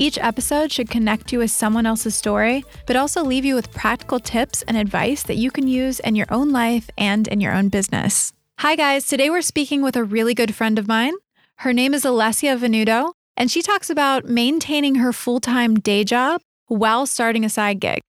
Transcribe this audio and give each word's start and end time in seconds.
Each 0.00 0.16
episode 0.18 0.70
should 0.70 0.88
connect 0.88 1.32
you 1.32 1.40
with 1.40 1.50
someone 1.50 1.84
else's 1.84 2.14
story, 2.14 2.64
but 2.86 2.94
also 2.94 3.24
leave 3.24 3.44
you 3.44 3.56
with 3.56 3.72
practical 3.72 4.20
tips 4.20 4.62
and 4.62 4.76
advice 4.76 5.24
that 5.24 5.36
you 5.36 5.50
can 5.50 5.66
use 5.66 5.98
in 5.98 6.14
your 6.14 6.28
own 6.30 6.52
life 6.52 6.88
and 6.96 7.26
in 7.26 7.40
your 7.40 7.52
own 7.52 7.68
business. 7.68 8.32
Hi, 8.60 8.76
guys. 8.76 9.08
Today 9.08 9.28
we're 9.28 9.42
speaking 9.42 9.82
with 9.82 9.96
a 9.96 10.04
really 10.04 10.34
good 10.34 10.54
friend 10.54 10.78
of 10.78 10.86
mine. 10.86 11.14
Her 11.56 11.72
name 11.72 11.94
is 11.94 12.04
Alesia 12.04 12.56
Venuto, 12.56 13.12
and 13.36 13.50
she 13.50 13.60
talks 13.60 13.90
about 13.90 14.24
maintaining 14.24 14.96
her 14.96 15.12
full 15.12 15.40
time 15.40 15.74
day 15.80 16.04
job 16.04 16.42
while 16.68 17.04
starting 17.04 17.44
a 17.44 17.48
side 17.48 17.80
gig. 17.80 18.00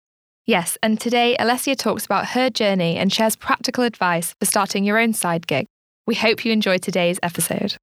Yes, 0.46 0.78
and 0.84 1.00
today 1.00 1.36
Alesia 1.40 1.76
talks 1.76 2.06
about 2.06 2.28
her 2.30 2.52
journey 2.52 2.98
and 2.98 3.12
shares 3.12 3.36
practical 3.36 3.84
advice 3.84 4.36
for 4.40 4.46
starting 4.46 4.84
your 4.84 5.00
own 5.00 5.14
side 5.14 5.48
gig. 5.48 5.66
We 6.06 6.14
hope 6.14 6.46
you 6.46 6.52
enjoy 6.52 6.78
today's 6.78 7.20
episode. 7.24 7.78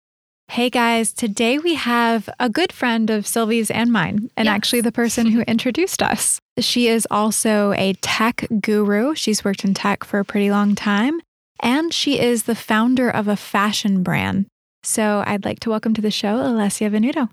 Hey 0.49 0.71
guys, 0.71 1.13
today 1.13 1.59
we 1.59 1.75
have 1.75 2.31
a 2.39 2.49
good 2.49 2.73
friend 2.73 3.11
of 3.11 3.27
Sylvie's 3.27 3.71
and 3.71 3.93
mine, 3.93 4.31
and 4.37 4.47
Yes. 4.47 4.55
actually 4.55 4.81
the 4.81 4.93
person 4.93 5.27
who 5.27 5.41
introduced 5.43 6.03
us. 6.03 6.39
She 6.61 6.87
is 6.89 7.07
also 7.11 7.73
a 7.77 7.95
tech 7.95 8.47
guru. 8.63 9.15
She's 9.15 9.45
worked 9.45 9.65
in 9.65 9.75
tech 9.75 10.05
for 10.05 10.19
a 10.21 10.25
pretty 10.25 10.51
long 10.51 10.75
time, 10.75 11.21
and 11.61 11.93
she 11.93 12.19
is 12.21 12.45
the 12.45 12.55
founder 12.55 13.11
of 13.11 13.29
a 13.29 13.37
fashion 13.37 14.03
brand. 14.03 14.47
So 14.83 15.25
I'd 15.27 15.45
like 15.45 15.61
to 15.61 15.71
welcome 15.71 15.95
to 15.95 16.01
the 16.01 16.13
show 16.13 16.37
Alesia 16.37 16.91
Venuto. 16.91 17.29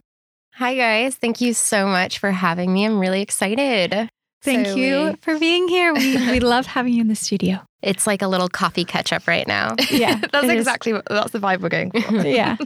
Hi, 0.56 0.76
guys. 0.76 1.16
Thank 1.16 1.40
you 1.40 1.54
so 1.54 1.86
much 1.88 2.18
for 2.20 2.32
having 2.32 2.74
me. 2.74 2.84
I'm 2.86 3.00
really 3.00 3.22
excited. 3.22 4.10
Thank 4.42 4.68
So 4.68 4.76
you 4.76 5.04
we- 5.12 5.16
for 5.22 5.40
being 5.40 5.68
here. 5.68 5.94
We, 5.94 6.16
we 6.32 6.40
love 6.40 6.66
having 6.66 6.94
you 6.94 7.02
in 7.02 7.08
the 7.08 7.16
studio. 7.16 7.62
It's 7.84 8.08
like 8.08 8.22
a 8.22 8.28
little 8.28 8.50
coffee 8.50 8.86
catch 8.86 9.14
up 9.14 9.28
right 9.28 9.48
now. 9.48 9.76
Yeah, 9.92 10.20
that's 10.32 10.50
exactly 10.50 10.94
what 10.94 11.06
that's 11.10 11.32
the 11.32 11.40
vibe 11.40 11.62
we're 11.62 11.70
going 11.70 11.92
for. 11.92 12.16
yeah. 12.28 12.58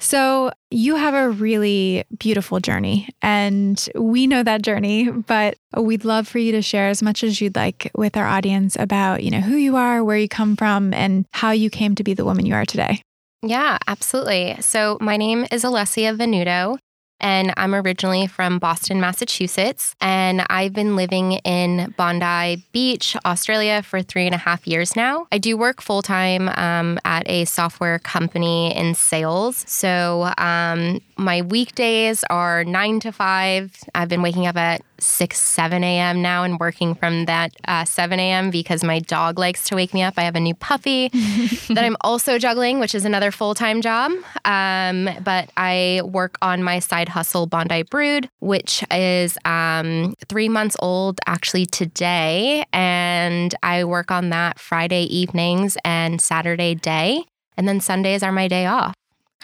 So 0.00 0.50
you 0.70 0.96
have 0.96 1.14
a 1.14 1.30
really 1.30 2.04
beautiful 2.18 2.60
journey, 2.60 3.08
and 3.22 3.88
we 3.94 4.26
know 4.26 4.42
that 4.42 4.62
journey, 4.62 5.10
but 5.10 5.56
we'd 5.76 6.04
love 6.04 6.28
for 6.28 6.38
you 6.38 6.52
to 6.52 6.62
share 6.62 6.88
as 6.88 7.02
much 7.02 7.22
as 7.22 7.40
you'd 7.40 7.56
like 7.56 7.90
with 7.94 8.16
our 8.16 8.26
audience 8.26 8.76
about, 8.78 9.22
you 9.22 9.30
know, 9.30 9.40
who 9.40 9.56
you 9.56 9.76
are, 9.76 10.02
where 10.04 10.18
you 10.18 10.28
come 10.28 10.56
from, 10.56 10.92
and 10.92 11.24
how 11.32 11.52
you 11.52 11.70
came 11.70 11.94
to 11.94 12.04
be 12.04 12.12
the 12.12 12.24
woman 12.24 12.44
you 12.44 12.54
are 12.54 12.66
today. 12.66 13.02
yeah, 13.42 13.78
absolutely. 13.86 14.56
So, 14.60 14.98
my 15.00 15.16
name 15.16 15.46
is 15.52 15.64
Alesia 15.64 16.16
Venuto, 16.16 16.78
and 17.20 17.52
I'm 17.56 17.74
originally 17.74 18.26
from 18.26 18.58
Boston, 18.58 19.00
Massachusetts. 19.00 19.94
And 20.00 20.44
I've 20.50 20.72
been 20.72 20.96
living 20.96 21.32
in 21.44 21.94
Bondi 21.96 22.64
Beach, 22.72 23.16
Australia 23.24 23.82
for 23.82 24.02
three 24.02 24.26
and 24.26 24.34
a 24.34 24.38
half 24.38 24.66
years 24.66 24.96
now. 24.96 25.26
I 25.32 25.38
do 25.38 25.56
work 25.56 25.80
full 25.80 26.02
time 26.02 26.48
um, 26.50 26.98
at 27.04 27.28
a 27.28 27.44
software 27.44 27.98
company 27.98 28.76
in 28.76 28.94
sales. 28.94 29.64
So, 29.66 30.32
um, 30.38 31.00
my 31.16 31.42
weekdays 31.42 32.24
are 32.28 32.64
nine 32.64 33.00
to 33.00 33.12
five. 33.12 33.76
I've 33.94 34.08
been 34.08 34.22
waking 34.22 34.46
up 34.46 34.56
at 34.56 34.82
6, 34.98 35.38
7 35.38 35.84
a.m. 35.84 36.22
now 36.22 36.44
and 36.44 36.58
working 36.58 36.94
from 36.94 37.26
that 37.26 37.52
uh, 37.66 37.84
7 37.84 38.18
a.m. 38.18 38.50
because 38.50 38.84
my 38.84 38.98
dog 39.00 39.38
likes 39.38 39.64
to 39.68 39.74
wake 39.74 39.92
me 39.94 40.02
up. 40.02 40.14
I 40.16 40.22
have 40.22 40.36
a 40.36 40.40
new 40.40 40.54
puppy 40.54 41.08
that 41.68 41.84
I'm 41.84 41.96
also 42.02 42.38
juggling, 42.38 42.80
which 42.80 42.94
is 42.94 43.04
another 43.04 43.30
full 43.30 43.54
time 43.54 43.80
job. 43.80 44.12
Um, 44.44 45.08
but 45.22 45.50
I 45.56 46.00
work 46.04 46.36
on 46.42 46.62
my 46.62 46.78
side 46.78 47.08
hustle, 47.08 47.46
Bondi 47.46 47.82
Brood, 47.82 48.28
which 48.40 48.84
is 48.90 49.38
um, 49.44 50.14
three 50.28 50.48
months 50.48 50.76
old 50.80 51.20
actually 51.26 51.66
today. 51.66 52.64
And 52.72 53.54
I 53.62 53.84
work 53.84 54.10
on 54.10 54.30
that 54.30 54.58
Friday 54.58 55.02
evenings 55.04 55.76
and 55.84 56.20
Saturday 56.20 56.74
day. 56.74 57.24
And 57.56 57.68
then 57.68 57.80
Sundays 57.80 58.22
are 58.22 58.32
my 58.32 58.48
day 58.48 58.66
off. 58.66 58.94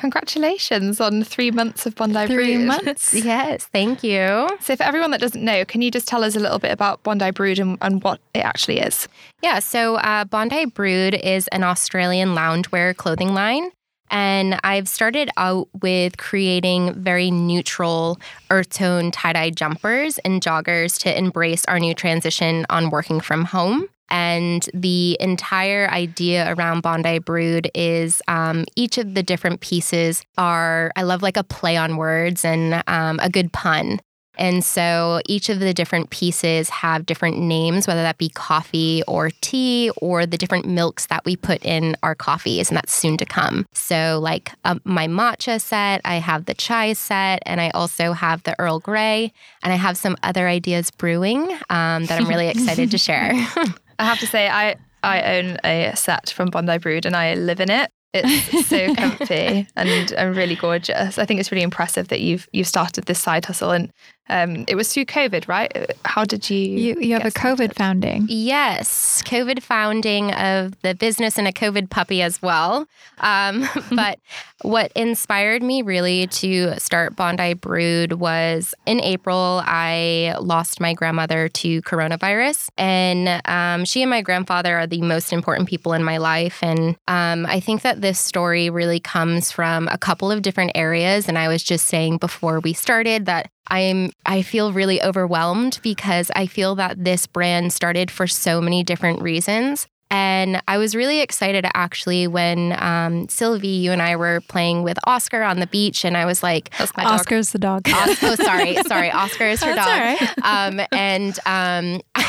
Congratulations 0.00 0.98
on 0.98 1.22
three 1.22 1.50
months 1.50 1.84
of 1.84 1.94
Bondi 1.94 2.26
Three 2.26 2.56
Brood. 2.56 2.66
months. 2.66 3.12
Yes, 3.30 3.66
thank 3.66 4.02
you. 4.02 4.48
So, 4.60 4.74
for 4.74 4.82
everyone 4.82 5.10
that 5.10 5.20
doesn't 5.20 5.44
know, 5.44 5.66
can 5.66 5.82
you 5.82 5.90
just 5.90 6.08
tell 6.08 6.24
us 6.24 6.34
a 6.34 6.40
little 6.40 6.58
bit 6.58 6.72
about 6.72 7.02
Bondi 7.02 7.30
Brood 7.32 7.58
and, 7.58 7.76
and 7.82 8.02
what 8.02 8.18
it 8.32 8.38
actually 8.38 8.78
is? 8.78 9.08
Yeah, 9.42 9.58
so 9.58 9.96
uh, 9.96 10.24
Bondi 10.24 10.64
Brood 10.64 11.14
is 11.14 11.48
an 11.48 11.62
Australian 11.64 12.30
loungewear 12.30 12.96
clothing 12.96 13.34
line. 13.34 13.70
And 14.10 14.58
I've 14.64 14.88
started 14.88 15.30
out 15.36 15.68
with 15.82 16.16
creating 16.16 16.94
very 16.94 17.30
neutral 17.30 18.18
earth 18.50 18.70
tone 18.70 19.10
tie 19.10 19.34
dye 19.34 19.50
jumpers 19.50 20.16
and 20.18 20.40
joggers 20.42 20.98
to 21.00 21.16
embrace 21.16 21.64
our 21.66 21.78
new 21.78 21.94
transition 21.94 22.64
on 22.70 22.88
working 22.88 23.20
from 23.20 23.44
home. 23.44 23.86
And 24.10 24.68
the 24.74 25.16
entire 25.20 25.88
idea 25.90 26.52
around 26.52 26.82
Bondi 26.82 27.18
Brood 27.18 27.70
is 27.74 28.20
um, 28.28 28.64
each 28.76 28.98
of 28.98 29.14
the 29.14 29.22
different 29.22 29.60
pieces 29.60 30.24
are, 30.36 30.90
I 30.96 31.02
love 31.02 31.22
like 31.22 31.36
a 31.36 31.44
play 31.44 31.76
on 31.76 31.96
words 31.96 32.44
and 32.44 32.82
um, 32.86 33.18
a 33.22 33.30
good 33.30 33.52
pun. 33.52 34.00
And 34.40 34.64
so 34.64 35.20
each 35.26 35.50
of 35.50 35.60
the 35.60 35.74
different 35.74 36.08
pieces 36.08 36.70
have 36.70 37.04
different 37.04 37.38
names, 37.38 37.86
whether 37.86 38.02
that 38.02 38.16
be 38.16 38.30
coffee 38.30 39.02
or 39.06 39.30
tea 39.42 39.90
or 39.98 40.24
the 40.24 40.38
different 40.38 40.66
milks 40.66 41.06
that 41.06 41.24
we 41.26 41.36
put 41.36 41.62
in 41.62 41.94
our 42.02 42.14
coffees, 42.14 42.70
and 42.70 42.76
that's 42.76 42.92
soon 42.92 43.18
to 43.18 43.26
come. 43.26 43.66
So, 43.74 44.18
like 44.22 44.52
um, 44.64 44.80
my 44.84 45.08
matcha 45.08 45.60
set, 45.60 46.00
I 46.06 46.14
have 46.14 46.46
the 46.46 46.54
chai 46.54 46.94
set, 46.94 47.42
and 47.44 47.60
I 47.60 47.68
also 47.70 48.12
have 48.12 48.42
the 48.44 48.58
Earl 48.58 48.80
Grey, 48.80 49.30
and 49.62 49.72
I 49.74 49.76
have 49.76 49.98
some 49.98 50.16
other 50.22 50.48
ideas 50.48 50.90
brewing 50.90 51.42
um, 51.68 52.06
that 52.06 52.18
I'm 52.18 52.26
really 52.26 52.48
excited 52.54 52.90
to 52.92 52.98
share. 52.98 53.34
I 54.00 54.04
have 54.04 54.18
to 54.20 54.26
say, 54.26 54.48
I, 54.48 54.76
I 55.02 55.38
own 55.38 55.58
a 55.64 55.92
set 55.94 56.30
from 56.30 56.48
Bondi 56.48 56.78
Brood 56.78 57.04
and 57.06 57.14
I 57.14 57.34
live 57.34 57.60
in 57.60 57.70
it. 57.70 57.90
It's 58.12 58.66
so 58.66 58.94
comfy 58.96 59.68
and, 59.76 60.12
and 60.12 60.36
really 60.36 60.56
gorgeous. 60.56 61.18
I 61.18 61.24
think 61.26 61.38
it's 61.38 61.52
really 61.52 61.62
impressive 61.62 62.08
that 62.08 62.20
you've 62.20 62.48
you've 62.52 62.66
started 62.66 63.04
this 63.04 63.20
side 63.20 63.44
hustle 63.44 63.70
and 63.70 63.92
um, 64.30 64.64
it 64.68 64.76
was 64.76 64.92
through 64.92 65.06
COVID, 65.06 65.48
right? 65.48 65.92
How 66.04 66.24
did 66.24 66.48
you? 66.48 66.56
You, 66.56 67.00
you 67.00 67.14
have 67.14 67.26
a 67.26 67.30
COVID 67.30 67.54
started? 67.54 67.76
founding. 67.76 68.26
Yes, 68.28 69.22
COVID 69.26 69.60
founding 69.62 70.32
of 70.32 70.80
the 70.82 70.94
business 70.94 71.36
and 71.36 71.48
a 71.48 71.52
COVID 71.52 71.90
puppy 71.90 72.22
as 72.22 72.40
well. 72.40 72.86
Um, 73.18 73.68
but 73.90 74.20
what 74.62 74.92
inspired 74.94 75.62
me 75.62 75.82
really 75.82 76.26
to 76.28 76.78
start 76.78 77.16
Bondi 77.16 77.54
Brood 77.54 78.14
was 78.14 78.74
in 78.86 79.00
April, 79.00 79.62
I 79.64 80.36
lost 80.40 80.80
my 80.80 80.94
grandmother 80.94 81.48
to 81.48 81.82
coronavirus. 81.82 82.68
And 82.78 83.40
um, 83.46 83.84
she 83.84 84.02
and 84.02 84.10
my 84.10 84.22
grandfather 84.22 84.76
are 84.76 84.86
the 84.86 85.02
most 85.02 85.32
important 85.32 85.68
people 85.68 85.92
in 85.92 86.04
my 86.04 86.18
life. 86.18 86.62
And 86.62 86.96
um, 87.08 87.46
I 87.46 87.58
think 87.60 87.82
that 87.82 88.00
this 88.00 88.18
story 88.18 88.70
really 88.70 89.00
comes 89.00 89.50
from 89.50 89.88
a 89.88 89.98
couple 89.98 90.30
of 90.30 90.42
different 90.42 90.72
areas. 90.74 91.28
And 91.28 91.36
I 91.36 91.48
was 91.48 91.62
just 91.62 91.86
saying 91.86 92.18
before 92.18 92.60
we 92.60 92.72
started 92.72 93.26
that 93.26 93.50
I'm 93.68 94.10
I 94.26 94.42
feel 94.42 94.72
really 94.72 95.02
overwhelmed 95.02 95.78
because 95.82 96.30
I 96.34 96.46
feel 96.46 96.74
that 96.76 97.02
this 97.04 97.26
brand 97.26 97.72
started 97.72 98.10
for 98.10 98.26
so 98.26 98.60
many 98.60 98.82
different 98.82 99.22
reasons. 99.22 99.86
And 100.12 100.60
I 100.66 100.76
was 100.78 100.96
really 100.96 101.20
excited 101.20 101.64
actually 101.72 102.26
when 102.26 102.74
um, 102.82 103.28
Sylvie, 103.28 103.68
you 103.68 103.92
and 103.92 104.02
I 104.02 104.16
were 104.16 104.40
playing 104.48 104.82
with 104.82 104.98
Oscar 105.06 105.40
on 105.42 105.60
the 105.60 105.68
beach, 105.68 106.04
and 106.04 106.16
I 106.16 106.24
was 106.24 106.42
like, 106.42 106.76
That's 106.78 106.96
my 106.96 107.04
dog. 107.04 107.20
Oscar's 107.20 107.52
the 107.52 107.60
dog. 107.60 107.88
Os- 107.88 108.20
oh, 108.24 108.34
sorry, 108.42 108.74
sorry. 108.88 109.08
Oscar 109.12 109.44
is 109.44 109.62
her 109.62 109.72
That's 109.72 110.20
dog. 110.20 110.28
all 110.42 110.68
Um, 110.80 110.80
and 110.90 111.38
um, 111.46 112.00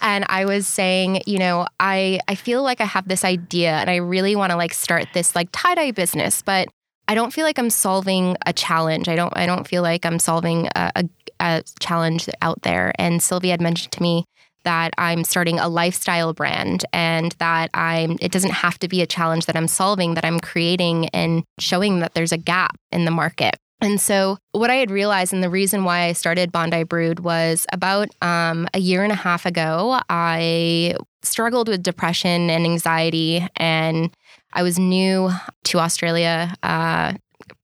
and 0.00 0.24
I 0.30 0.46
was 0.46 0.66
saying, 0.66 1.20
you 1.26 1.38
know, 1.38 1.66
I 1.78 2.20
I 2.28 2.34
feel 2.34 2.62
like 2.62 2.80
I 2.80 2.86
have 2.86 3.06
this 3.06 3.24
idea, 3.24 3.72
and 3.72 3.90
I 3.90 3.96
really 3.96 4.34
want 4.34 4.50
to 4.50 4.56
like 4.56 4.72
start 4.72 5.06
this 5.12 5.34
like 5.34 5.50
tie 5.52 5.74
dye 5.74 5.90
business, 5.90 6.40
but 6.40 6.68
I 7.10 7.14
don't 7.14 7.32
feel 7.32 7.44
like 7.44 7.58
I'm 7.58 7.70
solving 7.70 8.36
a 8.46 8.52
challenge. 8.52 9.08
I 9.08 9.16
don't 9.16 9.36
I 9.36 9.44
don't 9.44 9.66
feel 9.66 9.82
like 9.82 10.06
I'm 10.06 10.20
solving 10.20 10.68
a, 10.76 10.92
a, 10.94 11.04
a 11.40 11.62
challenge 11.80 12.28
out 12.40 12.62
there. 12.62 12.92
And 13.00 13.20
Sylvia 13.20 13.50
had 13.50 13.60
mentioned 13.60 13.90
to 13.94 14.02
me 14.02 14.26
that 14.62 14.92
I'm 14.96 15.24
starting 15.24 15.58
a 15.58 15.68
lifestyle 15.68 16.32
brand 16.34 16.84
and 16.92 17.32
that 17.40 17.70
I'm 17.74 18.16
it 18.20 18.30
doesn't 18.30 18.52
have 18.52 18.78
to 18.78 18.86
be 18.86 19.02
a 19.02 19.08
challenge 19.08 19.46
that 19.46 19.56
I'm 19.56 19.66
solving 19.66 20.14
that 20.14 20.24
I'm 20.24 20.38
creating 20.38 21.08
and 21.08 21.42
showing 21.58 21.98
that 21.98 22.14
there's 22.14 22.30
a 22.30 22.38
gap 22.38 22.76
in 22.92 23.06
the 23.06 23.10
market. 23.10 23.56
And 23.80 24.00
so, 24.00 24.36
what 24.52 24.70
I 24.70 24.74
had 24.74 24.90
realized, 24.90 25.32
and 25.32 25.42
the 25.42 25.50
reason 25.50 25.84
why 25.84 26.02
I 26.02 26.12
started 26.12 26.52
Bondi 26.52 26.84
Brood 26.84 27.20
was 27.20 27.66
about 27.72 28.08
um, 28.20 28.68
a 28.74 28.78
year 28.78 29.02
and 29.02 29.12
a 29.12 29.16
half 29.16 29.46
ago, 29.46 29.98
I 30.10 30.96
struggled 31.22 31.68
with 31.68 31.82
depression 31.82 32.50
and 32.50 32.64
anxiety, 32.64 33.46
and 33.56 34.14
I 34.52 34.62
was 34.62 34.78
new 34.78 35.30
to 35.64 35.78
Australia, 35.78 36.54
uh, 36.62 37.14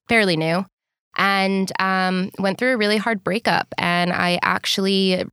fairly 0.08 0.36
new. 0.36 0.64
and 1.18 1.72
um, 1.80 2.30
went 2.38 2.58
through 2.58 2.74
a 2.74 2.76
really 2.76 2.98
hard 2.98 3.24
breakup. 3.24 3.68
And 3.78 4.12
I 4.12 4.38
actually 4.42 5.24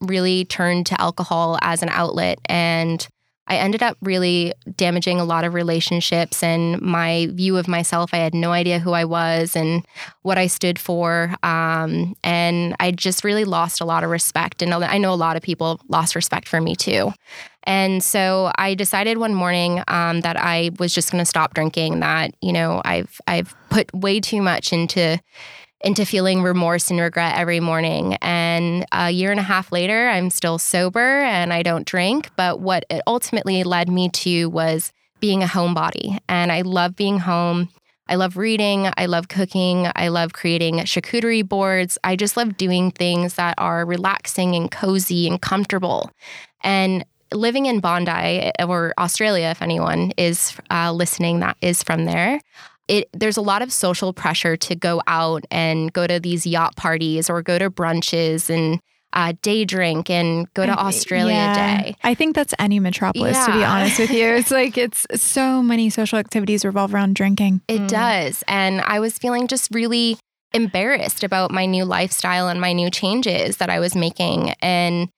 really 0.00 0.44
turned 0.44 0.86
to 0.86 1.00
alcohol 1.00 1.58
as 1.62 1.82
an 1.82 1.88
outlet. 1.90 2.38
And 2.46 3.06
I 3.50 3.56
ended 3.56 3.82
up 3.82 3.96
really 4.00 4.54
damaging 4.76 5.18
a 5.18 5.24
lot 5.24 5.42
of 5.42 5.54
relationships 5.54 6.40
and 6.40 6.80
my 6.80 7.26
view 7.32 7.56
of 7.56 7.66
myself. 7.66 8.14
I 8.14 8.18
had 8.18 8.32
no 8.32 8.52
idea 8.52 8.78
who 8.78 8.92
I 8.92 9.04
was 9.04 9.56
and 9.56 9.84
what 10.22 10.38
I 10.38 10.46
stood 10.46 10.78
for. 10.78 11.34
Um, 11.42 12.14
and 12.22 12.76
I 12.78 12.92
just 12.92 13.24
really 13.24 13.44
lost 13.44 13.80
a 13.80 13.84
lot 13.84 14.04
of 14.04 14.10
respect. 14.10 14.62
And 14.62 14.72
I 14.72 14.98
know 14.98 15.12
a 15.12 15.16
lot 15.16 15.36
of 15.36 15.42
people 15.42 15.80
lost 15.88 16.14
respect 16.14 16.48
for 16.48 16.60
me 16.60 16.76
too. 16.76 17.12
And 17.64 18.04
so 18.04 18.52
I 18.56 18.74
decided 18.74 19.18
one 19.18 19.34
morning 19.34 19.82
um, 19.88 20.20
that 20.20 20.36
I 20.38 20.70
was 20.78 20.94
just 20.94 21.10
going 21.10 21.20
to 21.20 21.26
stop 21.26 21.52
drinking. 21.52 22.00
That 22.00 22.34
you 22.40 22.52
know 22.52 22.80
I've 22.84 23.20
I've 23.26 23.54
put 23.68 23.92
way 23.92 24.20
too 24.20 24.40
much 24.40 24.72
into 24.72 25.20
into 25.82 26.04
feeling 26.04 26.42
remorse 26.42 26.90
and 26.90 27.00
regret 27.00 27.36
every 27.36 27.60
morning. 27.60 28.16
And 28.20 28.84
a 28.92 29.10
year 29.10 29.30
and 29.30 29.40
a 29.40 29.44
half 29.44 29.72
later, 29.72 30.08
I'm 30.08 30.30
still 30.30 30.58
sober 30.58 31.20
and 31.20 31.52
I 31.52 31.62
don't 31.62 31.86
drink. 31.86 32.30
But 32.36 32.60
what 32.60 32.84
it 32.90 33.02
ultimately 33.06 33.62
led 33.64 33.88
me 33.88 34.08
to 34.10 34.46
was 34.46 34.92
being 35.20 35.42
a 35.42 35.46
homebody. 35.46 36.18
And 36.28 36.52
I 36.52 36.62
love 36.62 36.96
being 36.96 37.18
home. 37.18 37.68
I 38.08 38.16
love 38.16 38.36
reading. 38.36 38.90
I 38.96 39.06
love 39.06 39.28
cooking. 39.28 39.88
I 39.94 40.08
love 40.08 40.32
creating 40.32 40.78
charcuterie 40.78 41.48
boards. 41.48 41.96
I 42.02 42.16
just 42.16 42.36
love 42.36 42.56
doing 42.56 42.90
things 42.90 43.34
that 43.34 43.54
are 43.56 43.84
relaxing 43.86 44.56
and 44.56 44.70
cozy 44.70 45.28
and 45.28 45.40
comfortable. 45.40 46.10
And 46.62 47.04
living 47.32 47.66
in 47.66 47.78
Bondi 47.80 48.50
or 48.58 48.92
Australia, 48.98 49.46
if 49.46 49.62
anyone 49.62 50.12
is 50.16 50.58
uh, 50.70 50.92
listening 50.92 51.40
that 51.40 51.56
is 51.60 51.82
from 51.84 52.04
there, 52.04 52.40
it, 52.90 53.08
there's 53.12 53.36
a 53.36 53.40
lot 53.40 53.62
of 53.62 53.72
social 53.72 54.12
pressure 54.12 54.56
to 54.56 54.74
go 54.74 55.00
out 55.06 55.44
and 55.50 55.92
go 55.92 56.08
to 56.08 56.18
these 56.18 56.44
yacht 56.44 56.74
parties 56.76 57.30
or 57.30 57.40
go 57.40 57.56
to 57.56 57.70
brunches 57.70 58.50
and 58.50 58.80
uh, 59.12 59.32
day 59.42 59.64
drink 59.64 60.10
and 60.10 60.52
go 60.54 60.66
to 60.66 60.72
Australia 60.72 61.34
yeah. 61.34 61.82
Day. 61.82 61.96
I 62.02 62.14
think 62.14 62.34
that's 62.34 62.52
any 62.58 62.80
metropolis, 62.80 63.36
yeah. 63.36 63.46
to 63.46 63.52
be 63.52 63.64
honest 63.64 63.98
with 63.98 64.10
you. 64.10 64.26
It's 64.26 64.50
like 64.50 64.76
it's 64.78 65.06
so 65.14 65.62
many 65.62 65.88
social 65.88 66.18
activities 66.18 66.64
revolve 66.64 66.92
around 66.92 67.14
drinking. 67.14 67.60
It 67.68 67.82
mm. 67.82 67.88
does. 67.88 68.42
And 68.48 68.80
I 68.80 68.98
was 68.98 69.18
feeling 69.18 69.46
just 69.46 69.72
really 69.72 70.18
embarrassed 70.52 71.22
about 71.22 71.52
my 71.52 71.66
new 71.66 71.84
lifestyle 71.84 72.48
and 72.48 72.60
my 72.60 72.72
new 72.72 72.90
changes 72.90 73.58
that 73.58 73.70
I 73.70 73.78
was 73.78 73.94
making. 73.94 74.50
And 74.60 75.08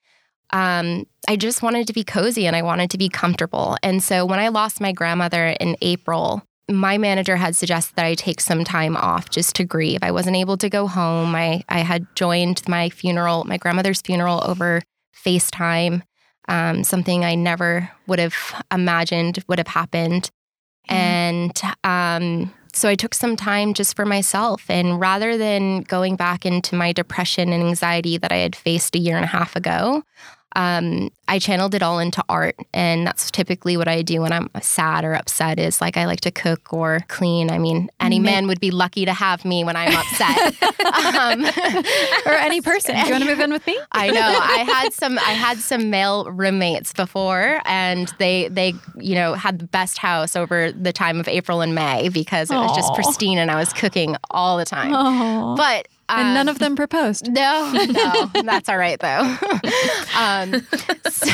um, 0.53 1.07
I 1.27 1.37
just 1.37 1.63
wanted 1.63 1.87
to 1.87 1.95
be 1.95 2.05
cozy 2.05 2.47
and 2.47 2.55
I 2.55 2.61
wanted 2.61 2.91
to 2.91 2.99
be 2.99 3.09
comfortable. 3.09 3.77
And 3.83 4.03
so 4.03 4.27
when 4.27 4.41
I 4.41 4.49
lost 4.49 4.81
my 4.81 4.93
grandmother 4.93 5.49
in 5.49 5.77
April, 5.81 6.43
my 6.71 6.99
manager 6.99 7.37
had 7.37 7.57
suggested 7.57 7.97
that 7.97 8.07
I 8.07 8.15
take 8.15 8.41
some 8.41 8.65
time 8.65 8.97
off 8.97 9.31
just 9.31 9.57
to 9.57 9.65
grieve. 9.65 9.99
I 10.03 10.11
wasn't 10.11 10.37
able 10.37 10.57
to 10.59 10.71
go 10.71 10.87
home. 10.87 11.35
I, 11.35 11.65
I 11.69 11.81
had 11.81 12.07
joined 12.15 12.63
my 12.69 12.89
funeral, 12.89 13.45
my 13.45 13.57
grandmother's 13.57 14.01
funeral 14.01 14.43
over 14.47 14.83
FaceTime, 15.15 16.03
um, 16.49 16.85
something 16.85 17.25
I 17.25 17.35
never 17.35 17.91
would 18.07 18.19
have 18.19 18.65
imagined 18.73 19.45
would 19.49 19.59
have 19.59 19.69
happened. 19.69 20.31
Mm. 20.89 20.95
And 20.95 21.63
um, 21.85 22.55
so 22.73 22.89
I 22.89 22.95
took 22.95 23.15
some 23.15 23.37
time 23.37 23.75
just 23.75 23.95
for 23.95 24.07
myself. 24.07 24.65
And 24.69 24.99
rather 24.99 25.37
than 25.37 25.83
going 25.83 26.17
back 26.17 26.47
into 26.47 26.75
my 26.75 26.93
depression 26.93 27.53
and 27.53 27.63
anxiety 27.63 28.19
that 28.19 28.33
I 28.33 28.37
had 28.37 28.57
faced 28.57 28.95
a 28.95 28.99
year 28.99 29.17
and 29.17 29.25
a 29.25 29.29
half 29.29 29.57
ago, 29.57 30.03
um, 30.57 31.11
I 31.29 31.39
channeled 31.39 31.75
it 31.75 31.83
all 31.83 31.99
into 31.99 32.23
art. 32.29 32.57
And 32.75 33.07
that's 33.07 33.31
typically 33.31 33.77
what 33.77 33.89
I 33.89 34.03
do 34.03 34.21
when 34.21 34.33
I'm 34.33 34.51
sad 34.61 35.05
or 35.05 35.15
upset 35.15 35.59
is 35.59 35.81
like 35.81 35.97
I 35.97 36.05
like 36.07 36.21
to 36.23 36.31
cook 36.31 36.73
or 36.73 37.01
clean. 37.09 37.51
I 37.51 37.59
mean, 37.59 37.89
any 38.01 38.19
man 38.19 38.47
would 38.49 38.61
be 38.61 38.71
lucky 38.71 39.05
to 39.05 39.15
have 39.15 39.45
me 39.45 39.65
when 39.65 39.77
I'm 39.77 39.95
upset. 39.95 40.63
um, 41.15 41.45
or 42.27 42.33
any 42.33 42.61
person. 42.61 42.95
Do 42.97 43.07
you 43.07 43.13
want 43.13 43.25
to 43.25 43.31
move 43.31 43.41
in 43.41 43.53
with 43.53 43.67
me? 43.67 43.79
I 43.93 44.11
know. 44.11 44.21
I 44.21 44.65
had 44.65 44.93
some 44.93 45.19
I 45.19 45.33
had 45.33 45.59
some 45.59 45.91
male 45.91 46.31
roommates 46.31 46.93
before 46.93 47.61
and 47.65 48.13
they 48.19 48.49
they, 48.49 48.75
you 48.99 49.15
know, 49.15 49.35
had 49.35 49.59
the 49.59 49.67
best 49.67 49.99
house 49.99 50.37
over 50.37 50.73
the 50.73 50.93
time 50.93 51.19
of 51.19 51.29
April 51.29 51.61
and 51.61 51.75
May 51.75 52.09
because 52.09 52.51
it 52.51 52.57
was 52.57 52.73
Aww. 52.73 52.77
just 52.77 52.95
pristine 52.95 53.39
and 53.39 53.51
I 53.51 53.57
was 53.57 53.73
cooking 53.73 54.17
all 54.31 54.59
the 54.59 54.65
time. 54.65 54.93
Aww. 54.93 55.57
But 55.57 55.89
and 56.19 56.35
none 56.35 56.49
of 56.49 56.59
them 56.59 56.77
proposed. 56.77 57.29
No, 57.33 57.73
no, 57.91 58.43
that's 58.43 58.69
all 58.69 58.77
right 58.77 59.01
though. 59.01 59.37
um, 60.17 60.63
so, 61.09 61.31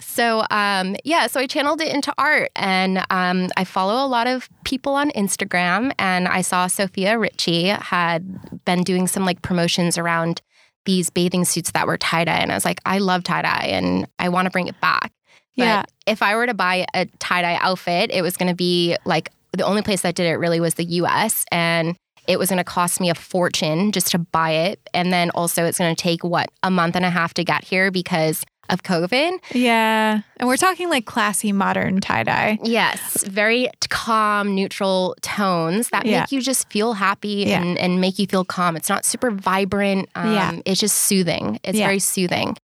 so 0.00 0.46
um, 0.50 0.96
yeah, 1.04 1.26
so 1.26 1.40
I 1.40 1.46
channeled 1.46 1.80
it 1.80 1.94
into 1.94 2.12
art, 2.16 2.50
and 2.56 3.04
um, 3.10 3.50
I 3.56 3.64
follow 3.64 4.04
a 4.04 4.08
lot 4.08 4.26
of 4.26 4.48
people 4.64 4.94
on 4.94 5.10
Instagram, 5.10 5.92
and 5.98 6.26
I 6.26 6.40
saw 6.40 6.66
Sofia 6.66 7.18
Richie 7.18 7.68
had 7.68 8.64
been 8.64 8.82
doing 8.82 9.06
some 9.06 9.24
like 9.26 9.42
promotions 9.42 9.98
around 9.98 10.40
these 10.86 11.10
bathing 11.10 11.44
suits 11.44 11.70
that 11.72 11.86
were 11.86 11.98
tie 11.98 12.24
dye, 12.24 12.38
and 12.38 12.50
I 12.50 12.54
was 12.54 12.64
like, 12.64 12.80
I 12.86 12.98
love 12.98 13.24
tie 13.24 13.42
dye, 13.42 13.68
and 13.70 14.06
I 14.18 14.30
want 14.30 14.46
to 14.46 14.50
bring 14.50 14.68
it 14.68 14.80
back. 14.80 15.12
But 15.56 15.64
yeah. 15.64 15.82
if 16.06 16.22
I 16.22 16.34
were 16.34 16.46
to 16.46 16.54
buy 16.54 16.86
a 16.94 17.06
tie 17.18 17.42
dye 17.42 17.58
outfit, 17.60 18.10
it 18.10 18.22
was 18.22 18.36
going 18.36 18.48
to 18.48 18.56
be 18.56 18.96
like 19.04 19.30
the 19.52 19.64
only 19.64 19.82
place 19.82 20.02
that 20.02 20.14
did 20.14 20.26
it 20.26 20.36
really 20.36 20.60
was 20.60 20.74
the 20.74 20.84
U.S. 20.84 21.44
and 21.52 21.96
it 22.26 22.38
was 22.38 22.48
going 22.48 22.58
to 22.58 22.64
cost 22.64 23.00
me 23.00 23.10
a 23.10 23.14
fortune 23.14 23.92
just 23.92 24.10
to 24.12 24.18
buy 24.18 24.50
it. 24.50 24.80
And 24.92 25.12
then 25.12 25.30
also, 25.30 25.64
it's 25.64 25.78
going 25.78 25.94
to 25.94 26.02
take 26.02 26.24
what, 26.24 26.50
a 26.62 26.70
month 26.70 26.96
and 26.96 27.04
a 27.04 27.10
half 27.10 27.34
to 27.34 27.44
get 27.44 27.64
here 27.64 27.90
because 27.90 28.44
of 28.70 28.82
COVID. 28.82 29.38
Yeah. 29.52 30.22
And 30.38 30.48
we're 30.48 30.56
talking 30.56 30.88
like 30.88 31.04
classy 31.04 31.52
modern 31.52 32.00
tie 32.00 32.22
dye. 32.22 32.58
Yes. 32.62 33.22
Very 33.24 33.68
calm, 33.90 34.54
neutral 34.54 35.16
tones 35.20 35.90
that 35.90 36.06
yeah. 36.06 36.20
make 36.20 36.32
you 36.32 36.40
just 36.40 36.70
feel 36.70 36.94
happy 36.94 37.44
yeah. 37.46 37.60
and, 37.60 37.76
and 37.76 38.00
make 38.00 38.18
you 38.18 38.26
feel 38.26 38.44
calm. 38.44 38.74
It's 38.74 38.88
not 38.88 39.04
super 39.04 39.30
vibrant. 39.30 40.08
Um, 40.14 40.32
yeah. 40.32 40.60
It's 40.64 40.80
just 40.80 40.96
soothing. 40.96 41.60
It's 41.62 41.78
yeah. 41.78 41.86
very 41.86 41.98
soothing. 41.98 42.56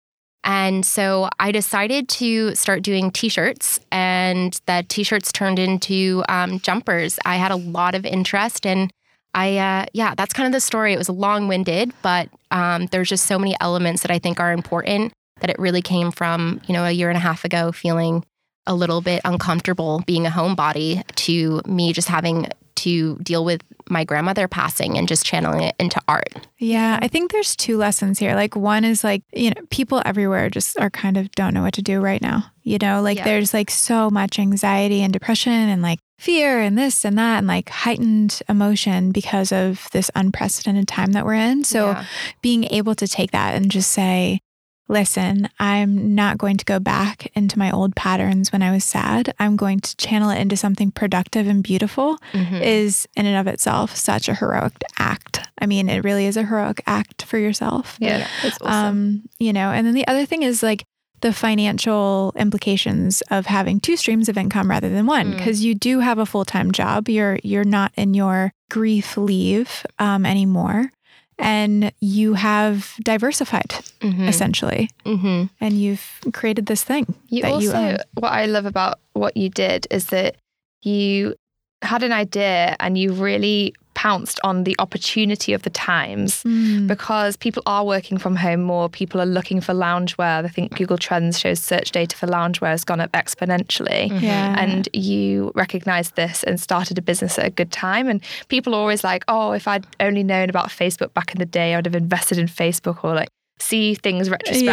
And 0.42 0.86
so 0.86 1.28
I 1.38 1.52
decided 1.52 2.08
to 2.08 2.54
start 2.54 2.82
doing 2.82 3.10
t 3.10 3.28
shirts, 3.28 3.78
and 3.92 4.58
the 4.64 4.86
t 4.88 5.02
shirts 5.02 5.32
turned 5.32 5.58
into 5.58 6.24
um, 6.30 6.60
jumpers. 6.60 7.18
I 7.26 7.36
had 7.36 7.50
a 7.50 7.56
lot 7.56 7.94
of 7.94 8.06
interest 8.06 8.64
and 8.64 8.90
I, 9.34 9.58
uh, 9.58 9.86
yeah, 9.92 10.14
that's 10.14 10.32
kind 10.32 10.46
of 10.46 10.52
the 10.52 10.60
story. 10.60 10.92
It 10.92 10.98
was 10.98 11.08
long 11.08 11.48
winded, 11.48 11.92
but 12.02 12.28
um, 12.50 12.86
there's 12.86 13.08
just 13.08 13.26
so 13.26 13.38
many 13.38 13.56
elements 13.60 14.02
that 14.02 14.10
I 14.10 14.18
think 14.18 14.40
are 14.40 14.52
important 14.52 15.12
that 15.40 15.50
it 15.50 15.58
really 15.58 15.82
came 15.82 16.10
from, 16.10 16.60
you 16.66 16.72
know, 16.72 16.84
a 16.84 16.90
year 16.90 17.08
and 17.08 17.16
a 17.16 17.20
half 17.20 17.44
ago 17.44 17.72
feeling 17.72 18.24
a 18.66 18.74
little 18.74 19.00
bit 19.00 19.22
uncomfortable 19.24 20.02
being 20.06 20.26
a 20.26 20.30
homebody 20.30 21.04
to 21.16 21.62
me 21.66 21.92
just 21.92 22.08
having 22.08 22.46
to 22.76 23.16
deal 23.16 23.44
with 23.44 23.62
my 23.90 24.04
grandmother 24.04 24.48
passing 24.48 24.96
and 24.96 25.06
just 25.06 25.26
channeling 25.26 25.62
it 25.62 25.74
into 25.78 26.00
art. 26.08 26.48
Yeah, 26.58 26.98
I 27.02 27.08
think 27.08 27.30
there's 27.30 27.54
two 27.54 27.76
lessons 27.76 28.18
here. 28.18 28.34
Like 28.34 28.56
one 28.56 28.84
is 28.84 29.04
like, 29.04 29.22
you 29.34 29.50
know, 29.50 29.62
people 29.70 30.00
everywhere 30.06 30.48
just 30.48 30.78
are 30.78 30.88
kind 30.88 31.16
of 31.16 31.30
don't 31.32 31.52
know 31.52 31.62
what 31.62 31.74
to 31.74 31.82
do 31.82 32.00
right 32.00 32.22
now. 32.22 32.44
You 32.62 32.78
know, 32.78 33.02
like 33.02 33.18
yeah. 33.18 33.24
there's 33.24 33.52
like 33.52 33.70
so 33.70 34.08
much 34.08 34.38
anxiety 34.38 35.02
and 35.02 35.12
depression 35.12 35.52
and 35.52 35.82
like 35.82 35.98
fear 36.20 36.60
and 36.60 36.76
this 36.76 37.04
and 37.04 37.16
that 37.16 37.38
and 37.38 37.46
like 37.46 37.70
heightened 37.70 38.42
emotion 38.46 39.10
because 39.10 39.52
of 39.52 39.88
this 39.92 40.10
unprecedented 40.14 40.86
time 40.86 41.12
that 41.12 41.24
we're 41.24 41.32
in. 41.32 41.64
So 41.64 41.92
yeah. 41.92 42.04
being 42.42 42.64
able 42.64 42.94
to 42.96 43.08
take 43.08 43.30
that 43.30 43.54
and 43.54 43.70
just 43.70 43.90
say, 43.90 44.40
listen, 44.86 45.48
I'm 45.58 46.14
not 46.14 46.36
going 46.36 46.58
to 46.58 46.64
go 46.64 46.78
back 46.78 47.30
into 47.34 47.58
my 47.58 47.70
old 47.70 47.96
patterns 47.96 48.52
when 48.52 48.60
I 48.60 48.70
was 48.70 48.84
sad. 48.84 49.32
I'm 49.38 49.56
going 49.56 49.80
to 49.80 49.96
channel 49.96 50.28
it 50.28 50.38
into 50.38 50.56
something 50.56 50.90
productive 50.90 51.46
and 51.46 51.62
beautiful 51.62 52.18
mm-hmm. 52.32 52.56
is 52.56 53.08
in 53.16 53.24
and 53.24 53.38
of 53.38 53.46
itself 53.46 53.96
such 53.96 54.28
a 54.28 54.34
heroic 54.34 54.74
act. 54.98 55.40
I 55.58 55.66
mean, 55.66 55.88
it 55.88 56.04
really 56.04 56.26
is 56.26 56.36
a 56.36 56.44
heroic 56.44 56.82
act 56.86 57.22
for 57.22 57.38
yourself. 57.38 57.96
Yeah. 58.00 58.26
Awesome. 58.44 58.66
Um, 58.66 59.22
you 59.38 59.52
know, 59.52 59.70
and 59.70 59.86
then 59.86 59.94
the 59.94 60.06
other 60.06 60.26
thing 60.26 60.42
is 60.42 60.62
like 60.62 60.84
the 61.20 61.32
financial 61.32 62.32
implications 62.36 63.22
of 63.30 63.46
having 63.46 63.80
two 63.80 63.96
streams 63.96 64.28
of 64.28 64.38
income 64.38 64.70
rather 64.70 64.88
than 64.88 65.06
one 65.06 65.32
because 65.32 65.60
mm. 65.60 65.64
you 65.64 65.74
do 65.74 66.00
have 66.00 66.18
a 66.18 66.26
full-time 66.26 66.72
job 66.72 67.08
you're 67.08 67.38
you're 67.42 67.64
not 67.64 67.92
in 67.96 68.14
your 68.14 68.52
grief 68.70 69.16
leave 69.16 69.84
um, 69.98 70.24
anymore 70.24 70.90
and 71.38 71.92
you 72.00 72.34
have 72.34 72.94
diversified 73.02 73.70
mm-hmm. 74.00 74.24
essentially 74.24 74.90
mm-hmm. 75.04 75.44
and 75.60 75.80
you've 75.80 76.20
created 76.32 76.66
this 76.66 76.84
thing 76.84 77.14
you 77.28 77.44
also 77.44 77.90
you 77.90 77.96
what 78.14 78.32
i 78.32 78.46
love 78.46 78.66
about 78.66 78.98
what 79.14 79.36
you 79.36 79.48
did 79.48 79.86
is 79.90 80.06
that 80.06 80.36
you 80.82 81.34
had 81.82 82.02
an 82.02 82.12
idea 82.12 82.76
and 82.78 82.98
you 82.98 83.12
really 83.12 83.74
pounced 84.00 84.40
on 84.42 84.64
the 84.64 84.74
opportunity 84.78 85.52
of 85.52 85.60
the 85.60 85.68
times 85.68 86.42
mm. 86.44 86.86
because 86.86 87.36
people 87.36 87.62
are 87.66 87.84
working 87.84 88.16
from 88.16 88.34
home 88.34 88.62
more. 88.62 88.88
People 88.88 89.20
are 89.20 89.26
looking 89.26 89.60
for 89.60 89.74
loungewear. 89.74 90.42
I 90.42 90.48
think 90.48 90.74
Google 90.74 90.96
Trends 90.96 91.38
shows 91.38 91.60
search 91.60 91.92
data 91.92 92.16
for 92.16 92.26
loungewear 92.26 92.70
has 92.70 92.82
gone 92.82 92.98
up 92.98 93.12
exponentially. 93.12 94.08
Mm-hmm. 94.08 94.24
Yeah. 94.24 94.58
And 94.58 94.88
you 94.94 95.52
recognized 95.54 96.16
this 96.16 96.42
and 96.44 96.58
started 96.58 96.96
a 96.96 97.02
business 97.02 97.38
at 97.38 97.44
a 97.44 97.50
good 97.50 97.70
time. 97.70 98.08
And 98.08 98.22
people 98.48 98.74
are 98.74 98.78
always 98.78 99.04
like, 99.04 99.22
oh, 99.28 99.52
if 99.52 99.68
I'd 99.68 99.86
only 100.00 100.22
known 100.22 100.48
about 100.48 100.68
Facebook 100.68 101.12
back 101.12 101.32
in 101.32 101.38
the 101.38 101.44
day, 101.44 101.74
I 101.74 101.76
would 101.76 101.84
have 101.84 101.94
invested 101.94 102.38
in 102.38 102.46
Facebook 102.46 103.04
or 103.04 103.14
like 103.14 103.28
see 103.58 103.94
things 103.94 104.30
retrospectively 104.30 104.64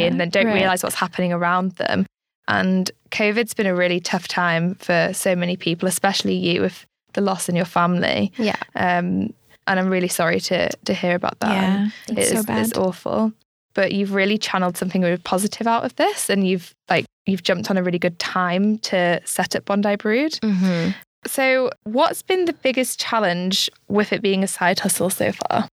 yeah, 0.00 0.06
and 0.06 0.18
then 0.18 0.30
don't 0.30 0.46
right. 0.46 0.54
realize 0.54 0.82
what's 0.82 0.96
happening 0.96 1.34
around 1.34 1.72
them. 1.72 2.06
And 2.48 2.90
COVID's 3.10 3.52
been 3.52 3.66
a 3.66 3.74
really 3.74 4.00
tough 4.00 4.26
time 4.26 4.74
for 4.76 5.10
so 5.12 5.36
many 5.36 5.58
people, 5.58 5.86
especially 5.86 6.34
you, 6.34 6.64
if 6.64 6.86
the 7.14 7.20
loss 7.20 7.48
in 7.48 7.56
your 7.56 7.64
family. 7.64 8.32
Yeah. 8.38 8.56
Um, 8.74 9.32
and 9.66 9.78
I'm 9.78 9.88
really 9.88 10.08
sorry 10.08 10.40
to 10.40 10.68
to 10.84 10.94
hear 10.94 11.14
about 11.14 11.38
that. 11.40 11.52
Yeah, 11.52 11.88
And 12.08 12.18
it's 12.18 12.30
so 12.30 12.42
bad. 12.42 12.66
It's 12.66 12.76
awful. 12.78 13.32
But 13.74 13.92
you've 13.92 14.14
really 14.14 14.36
channeled 14.38 14.76
something 14.76 15.00
really 15.02 15.16
positive 15.18 15.66
out 15.68 15.84
of 15.84 15.94
this, 15.96 16.28
and 16.28 16.46
you've 16.46 16.74
like 16.88 17.04
you've 17.26 17.42
jumped 17.44 17.70
on 17.70 17.76
a 17.78 17.82
really 17.82 17.98
good 18.00 18.18
time 18.18 18.78
to 18.78 19.20
set 19.24 19.54
up 19.54 19.64
Bondi 19.66 19.94
Brood. 19.96 20.32
Mhm. 20.42 20.94
So, 21.26 21.70
what's 21.84 22.22
been 22.22 22.46
the 22.46 22.52
biggest 22.54 22.98
challenge 22.98 23.70
with 23.88 24.12
it 24.12 24.22
being 24.22 24.42
a 24.42 24.48
side 24.48 24.80
hustle 24.80 25.10
so 25.10 25.30
far? 25.32 25.68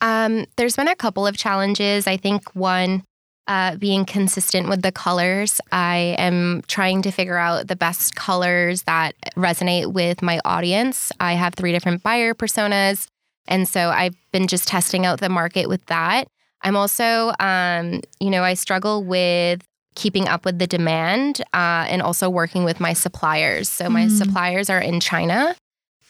Um, 0.00 0.46
there's 0.56 0.76
been 0.76 0.88
a 0.88 0.96
couple 0.96 1.26
of 1.26 1.36
challenges. 1.36 2.06
I 2.06 2.16
think 2.16 2.54
one, 2.56 3.04
uh, 3.50 3.74
being 3.76 4.04
consistent 4.04 4.68
with 4.68 4.80
the 4.82 4.92
colors. 4.92 5.60
I 5.72 6.14
am 6.18 6.62
trying 6.68 7.02
to 7.02 7.10
figure 7.10 7.36
out 7.36 7.66
the 7.66 7.74
best 7.74 8.14
colors 8.14 8.82
that 8.82 9.14
resonate 9.36 9.92
with 9.92 10.22
my 10.22 10.40
audience. 10.44 11.10
I 11.18 11.32
have 11.32 11.54
three 11.54 11.72
different 11.72 12.02
buyer 12.04 12.32
personas. 12.32 13.08
And 13.48 13.66
so 13.68 13.90
I've 13.90 14.14
been 14.30 14.46
just 14.46 14.68
testing 14.68 15.04
out 15.04 15.18
the 15.18 15.28
market 15.28 15.68
with 15.68 15.84
that. 15.86 16.28
I'm 16.62 16.76
also, 16.76 17.32
um, 17.40 18.02
you 18.20 18.30
know, 18.30 18.44
I 18.44 18.54
struggle 18.54 19.02
with 19.02 19.62
keeping 19.96 20.28
up 20.28 20.44
with 20.44 20.60
the 20.60 20.68
demand 20.68 21.40
uh, 21.52 21.84
and 21.90 22.00
also 22.02 22.30
working 22.30 22.62
with 22.62 22.78
my 22.78 22.92
suppliers. 22.92 23.68
So 23.68 23.88
my 23.90 24.06
Mm. 24.06 24.10
suppliers 24.10 24.70
are 24.70 24.78
in 24.80 25.00
China 25.00 25.56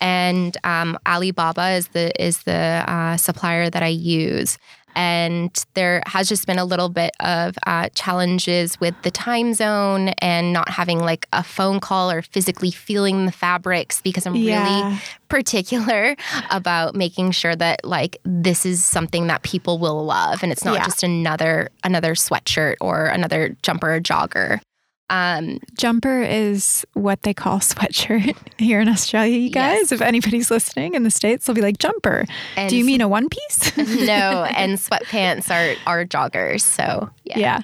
and 0.01 0.57
um, 0.65 0.99
Alibaba 1.07 1.71
is 1.73 1.89
the 1.89 2.07
is 2.23 2.43
the 2.45 2.85
uh, 2.87 3.17
supplier 3.17 3.71
that 3.71 3.83
I 3.83 3.89
use. 3.89 4.59
And 4.95 5.51
there 5.75 6.03
has 6.07 6.29
just 6.29 6.47
been 6.47 6.59
a 6.59 6.65
little 6.65 6.89
bit 6.89 7.13
of 7.21 7.57
uh, 7.67 7.89
challenges 7.95 8.79
with 8.81 8.95
the 9.03 9.11
time 9.11 9.55
zone 9.55 10.09
and 10.19 10.53
not 10.53 10.69
having 10.69 10.99
like 10.99 11.27
a 11.33 11.43
phone 11.43 11.81
call 11.81 12.11
or 12.11 12.23
physically 12.23 12.71
feeling 12.71 13.27
the 13.27 13.33
fabrics 13.33 14.01
because 14.03 14.27
I'm 14.27 14.35
really 14.35 14.99
particular 15.29 16.17
about 16.51 16.95
making 16.95 17.31
sure 17.31 17.55
that 17.57 17.85
like 17.85 18.19
this 18.25 18.67
is 18.67 18.85
something 18.85 19.29
that 19.29 19.43
people 19.43 19.79
will 19.79 20.05
love 20.05 20.43
and 20.43 20.51
it's 20.53 20.65
not 20.65 20.75
Yeah. 20.75 20.85
just 20.85 21.03
another 21.03 21.71
another 21.85 22.15
sweatshirt 22.15 22.77
or 22.81 23.07
another 23.07 23.57
jumper 23.63 23.95
or 23.95 24.01
jogger. 24.01 24.61
Um, 25.11 25.59
Jumper 25.77 26.23
is 26.23 26.87
what 26.95 27.23
they 27.23 27.35
call 27.35 27.59
sweatshirt 27.59 28.37
here 28.59 28.81
in 28.81 28.89
Australia, 28.89 29.37
you 29.37 29.51
guys. 29.51 29.91
Yes. 29.91 29.93
If 29.93 30.01
anybody's 30.01 30.51
listening 30.51 30.95
in 30.95 31.03
the 31.03 31.11
States, 31.11 31.45
they'll 31.45 31.55
be 31.55 31.63
like, 31.63 31.79
jumper. 31.79 32.25
and 32.57 32.71
Do 32.71 32.77
you 32.77 32.85
mean 32.85 33.01
a 33.01 33.09
one 33.09 33.29
piece? 33.29 33.77
no? 34.07 34.47
And 34.61 34.79
sweatpants 34.79 35.51
are 35.51 35.77
are 35.87 36.05
joggers. 36.05 36.61
So 36.61 37.11
yeah. 37.25 37.39
yeah. 37.39 37.61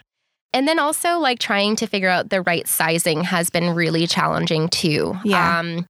And 0.53 0.67
then 0.67 0.79
also 0.79 1.19
like 1.19 1.39
trying 1.39 1.77
to 1.77 1.87
figure 1.87 2.09
out 2.09 2.31
the 2.31 2.43
right 2.43 2.67
sizing 2.67 3.23
has 3.25 3.51
been 3.51 3.71
really 3.75 4.07
challenging 4.07 4.69
too. 4.69 5.17
Yeah. 5.25 5.59
Um, 5.59 5.87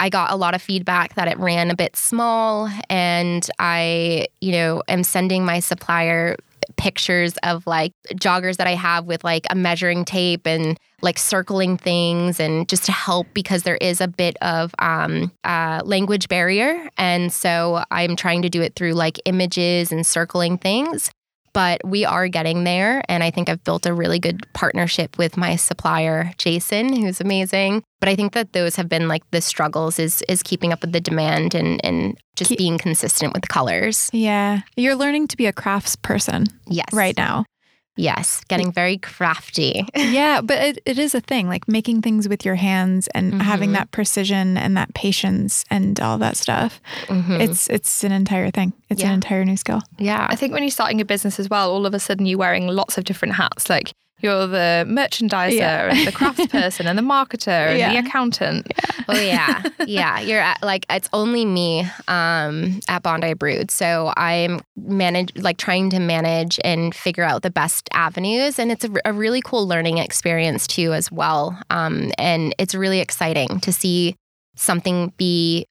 I 0.00 0.08
got 0.08 0.32
a 0.32 0.36
lot 0.36 0.54
of 0.54 0.62
feedback 0.62 1.14
that 1.14 1.28
it 1.28 1.38
ran 1.38 1.70
a 1.70 1.76
bit 1.76 1.94
small, 1.94 2.70
and 2.88 3.48
I, 3.58 4.26
you 4.40 4.52
know, 4.52 4.82
am 4.88 5.04
sending 5.04 5.44
my 5.44 5.60
supplier 5.60 6.36
pictures 6.76 7.34
of 7.42 7.66
like 7.66 7.92
joggers 8.14 8.56
that 8.56 8.66
I 8.66 8.74
have 8.74 9.06
with 9.06 9.24
like 9.24 9.46
a 9.50 9.54
measuring 9.54 10.04
tape 10.04 10.46
and 10.46 10.78
like 11.02 11.18
circling 11.18 11.76
things 11.76 12.38
and 12.38 12.68
just 12.68 12.84
to 12.84 12.92
help 12.92 13.26
because 13.32 13.62
there 13.62 13.76
is 13.76 14.00
a 14.00 14.08
bit 14.08 14.36
of 14.42 14.74
um, 14.78 15.32
uh, 15.44 15.80
language 15.84 16.28
barrier. 16.28 16.88
And 16.98 17.32
so 17.32 17.84
I'm 17.90 18.16
trying 18.16 18.42
to 18.42 18.50
do 18.50 18.60
it 18.60 18.74
through 18.74 18.92
like 18.92 19.18
images 19.24 19.92
and 19.92 20.06
circling 20.06 20.58
things 20.58 21.10
but 21.52 21.80
we 21.84 22.04
are 22.04 22.28
getting 22.28 22.64
there. 22.64 23.02
And 23.08 23.22
I 23.22 23.30
think 23.30 23.48
I've 23.48 23.62
built 23.64 23.86
a 23.86 23.92
really 23.94 24.18
good 24.18 24.40
partnership 24.52 25.18
with 25.18 25.36
my 25.36 25.56
supplier, 25.56 26.32
Jason, 26.38 26.94
who's 26.94 27.20
amazing. 27.20 27.82
But 28.00 28.08
I 28.08 28.16
think 28.16 28.32
that 28.32 28.52
those 28.52 28.76
have 28.76 28.88
been 28.88 29.08
like 29.08 29.22
the 29.30 29.40
struggles 29.40 29.98
is 29.98 30.22
is 30.28 30.42
keeping 30.42 30.72
up 30.72 30.80
with 30.80 30.92
the 30.92 31.00
demand 31.00 31.54
and 31.54 31.84
and 31.84 32.16
just 32.36 32.56
being 32.56 32.78
consistent 32.78 33.32
with 33.34 33.42
the 33.42 33.48
colors. 33.48 34.08
Yeah. 34.12 34.60
You're 34.76 34.94
learning 34.96 35.28
to 35.28 35.36
be 35.36 35.46
a 35.46 35.52
crafts 35.52 35.96
person 35.96 36.46
Yes. 36.66 36.86
right 36.92 37.16
now. 37.16 37.44
Yes. 38.00 38.42
Getting 38.48 38.72
very 38.72 38.96
crafty. 38.98 39.84
yeah, 39.94 40.40
but 40.40 40.58
it, 40.58 40.78
it 40.86 40.98
is 40.98 41.14
a 41.14 41.20
thing 41.20 41.48
like 41.48 41.68
making 41.68 42.00
things 42.02 42.28
with 42.28 42.44
your 42.44 42.54
hands 42.56 43.08
and 43.14 43.42
having 43.42 43.70
Mhm. 43.70 43.74
that 43.74 43.90
precision 43.90 44.56
and 44.56 44.76
that 44.76 44.94
patience 44.94 45.64
and 45.70 46.00
all 46.00 46.16
that 46.18 46.36
stuff. 46.36 46.80
Mhm. 47.08 47.40
It's 47.40 47.68
it's 47.68 48.02
an 48.04 48.12
entire 48.12 48.50
thing. 48.50 48.72
It's 48.88 49.02
an 49.02 49.12
entire 49.12 49.44
new 49.44 49.56
skill. 49.56 49.82
yeah. 49.98 50.26
I 50.30 50.36
think 50.36 50.52
when 50.52 50.62
you're 50.62 50.70
starting 50.70 51.00
a 51.00 51.04
business 51.04 51.38
as 51.38 51.48
well, 51.50 51.70
all 51.70 51.84
of 51.86 51.94
a 51.94 51.98
sudden 52.00 52.26
you're 52.26 52.38
wearing 52.38 52.66
lots 52.66 52.96
of 52.98 53.04
different 53.04 53.34
hats. 53.34 53.68
Like 53.70 53.92
you're 54.22 54.46
the 54.46 54.84
merchandiser 54.88 55.52
Yeah. 55.52 55.90
and 55.94 56.06
the 56.06 56.12
craftsperson 56.12 56.86
and 56.88 56.98
the 56.98 57.02
marketer 57.02 57.48
and 57.48 57.78
Yeah. 57.78 57.92
the 57.92 58.06
accountant. 58.06 58.66
Oh 59.08 59.18
yeah, 59.20 59.62
yeah. 59.86 60.20
You're 60.20 60.40
at, 60.40 60.62
like 60.62 60.86
it's 60.90 61.08
only 61.12 61.44
me 61.44 61.86
um, 62.08 62.80
at 62.88 63.02
Bondi 63.02 63.34
Brood, 63.34 63.70
so 63.70 64.12
I'm 64.16 64.60
manage 64.76 65.32
like 65.36 65.56
trying 65.58 65.90
to 65.90 65.98
manage 65.98 66.58
and 66.64 66.94
figure 66.94 67.24
out 67.24 67.42
the 67.42 67.50
best 67.50 67.88
avenues, 67.92 68.58
and 68.58 68.70
it's 68.70 68.84
a, 68.84 68.90
a 69.04 69.12
really 69.12 69.40
cool 69.42 69.66
learning 69.66 69.98
experience 69.98 70.66
too 70.66 70.92
as 70.92 71.10
well. 71.10 71.58
Um, 71.70 72.12
and 72.18 72.54
it's 72.58 72.74
really 72.74 73.00
exciting 73.00 73.60
to 73.60 73.72
see 73.72 74.14
something 74.56 75.12
be 75.16 75.66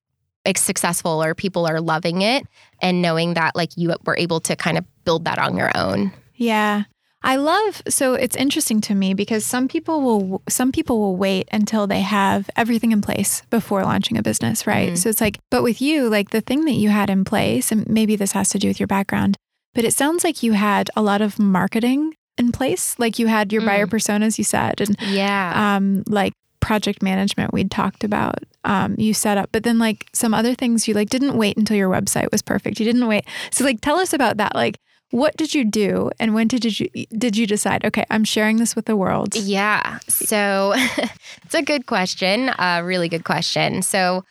like, 0.45 0.57
successful 0.57 1.21
or 1.23 1.35
people 1.35 1.65
are 1.67 1.79
loving 1.81 2.21
it, 2.21 2.45
and 2.81 3.01
knowing 3.01 3.33
that 3.35 3.55
like 3.55 3.69
you 3.77 3.93
were 4.05 4.17
able 4.17 4.39
to 4.41 4.55
kind 4.55 4.77
of 4.77 4.85
build 5.05 5.25
that 5.25 5.37
on 5.37 5.55
your 5.57 5.71
own. 5.75 6.11
Yeah. 6.35 6.83
I 7.21 7.35
love 7.35 7.81
so 7.89 8.13
it's 8.13 8.35
interesting 8.35 8.79
to 8.81 8.95
me 8.95 9.13
because 9.13 9.45
some 9.45 9.67
people 9.67 10.01
will 10.01 10.41
some 10.47 10.71
people 10.71 10.99
will 10.99 11.15
wait 11.17 11.49
until 11.51 11.85
they 11.85 12.01
have 12.01 12.49
everything 12.55 12.91
in 12.91 13.01
place 13.01 13.43
before 13.49 13.83
launching 13.83 14.17
a 14.17 14.23
business, 14.23 14.65
right? 14.65 14.93
Mhm. 14.93 14.97
So 14.97 15.09
it's 15.09 15.19
like 15.21 15.37
but 15.51 15.61
with 15.63 15.81
you 15.81 16.09
like 16.09 16.29
the 16.29 16.41
thing 16.41 16.65
that 16.65 16.73
you 16.73 16.89
had 16.89 17.09
in 17.09 17.25
place 17.25 17.71
and 17.73 17.87
maybe 17.89 18.15
this 18.15 18.31
has 18.31 18.49
to 18.49 18.59
do 18.59 18.67
with 18.69 18.79
your 18.79 18.87
background, 18.87 19.35
but 19.73 19.83
it 19.83 19.93
sounds 19.93 20.23
like 20.23 20.41
you 20.43 20.53
had 20.53 20.89
a 20.95 21.01
lot 21.01 21.21
of 21.21 21.37
marketing 21.39 22.13
in 22.37 22.53
place, 22.53 22.95
like 22.97 23.19
you 23.19 23.27
had 23.27 23.51
your 23.51 23.63
buyer 23.63 23.85
personas 23.85 24.37
you 24.37 24.45
said 24.45 24.79
and 24.79 24.95
Yeah. 25.01 25.75
um 25.75 26.03
like 26.07 26.31
project 26.61 27.01
management 27.03 27.51
we'd 27.53 27.71
talked 27.71 28.03
about 28.03 28.35
um 28.63 28.93
you 28.97 29.13
set 29.13 29.37
up 29.37 29.49
but 29.51 29.63
then 29.63 29.77
like 29.79 30.07
some 30.13 30.33
other 30.33 30.53
things 30.53 30.87
you 30.87 30.93
like 30.93 31.09
didn't 31.09 31.35
wait 31.37 31.55
until 31.57 31.75
your 31.75 31.89
website 31.89 32.29
was 32.31 32.41
perfect 32.41 32.79
you 32.79 32.85
didn't 32.85 33.07
wait 33.07 33.25
so 33.49 33.63
like 33.63 33.79
tell 33.81 33.97
us 33.97 34.11
about 34.13 34.37
that 34.37 34.53
like 34.55 34.77
what 35.11 35.35
did 35.37 35.53
you 35.53 35.65
do 35.65 36.11
and 36.19 36.33
when 36.33 36.47
did 36.47 36.79
you 36.79 36.89
did 37.17 37.35
you 37.35 37.47
decide 37.47 37.83
okay 37.83 38.05
i'm 38.09 38.23
sharing 38.23 38.57
this 38.57 38.75
with 38.75 38.85
the 38.85 38.95
world 38.95 39.35
Yeah. 39.49 39.99
So 40.07 40.73
it's 41.43 41.55
a 41.55 41.61
good 41.61 41.85
question, 41.87 42.51
a 42.59 42.83
really 42.83 43.09
good 43.09 43.23
question. 43.23 43.81
So 43.81 44.23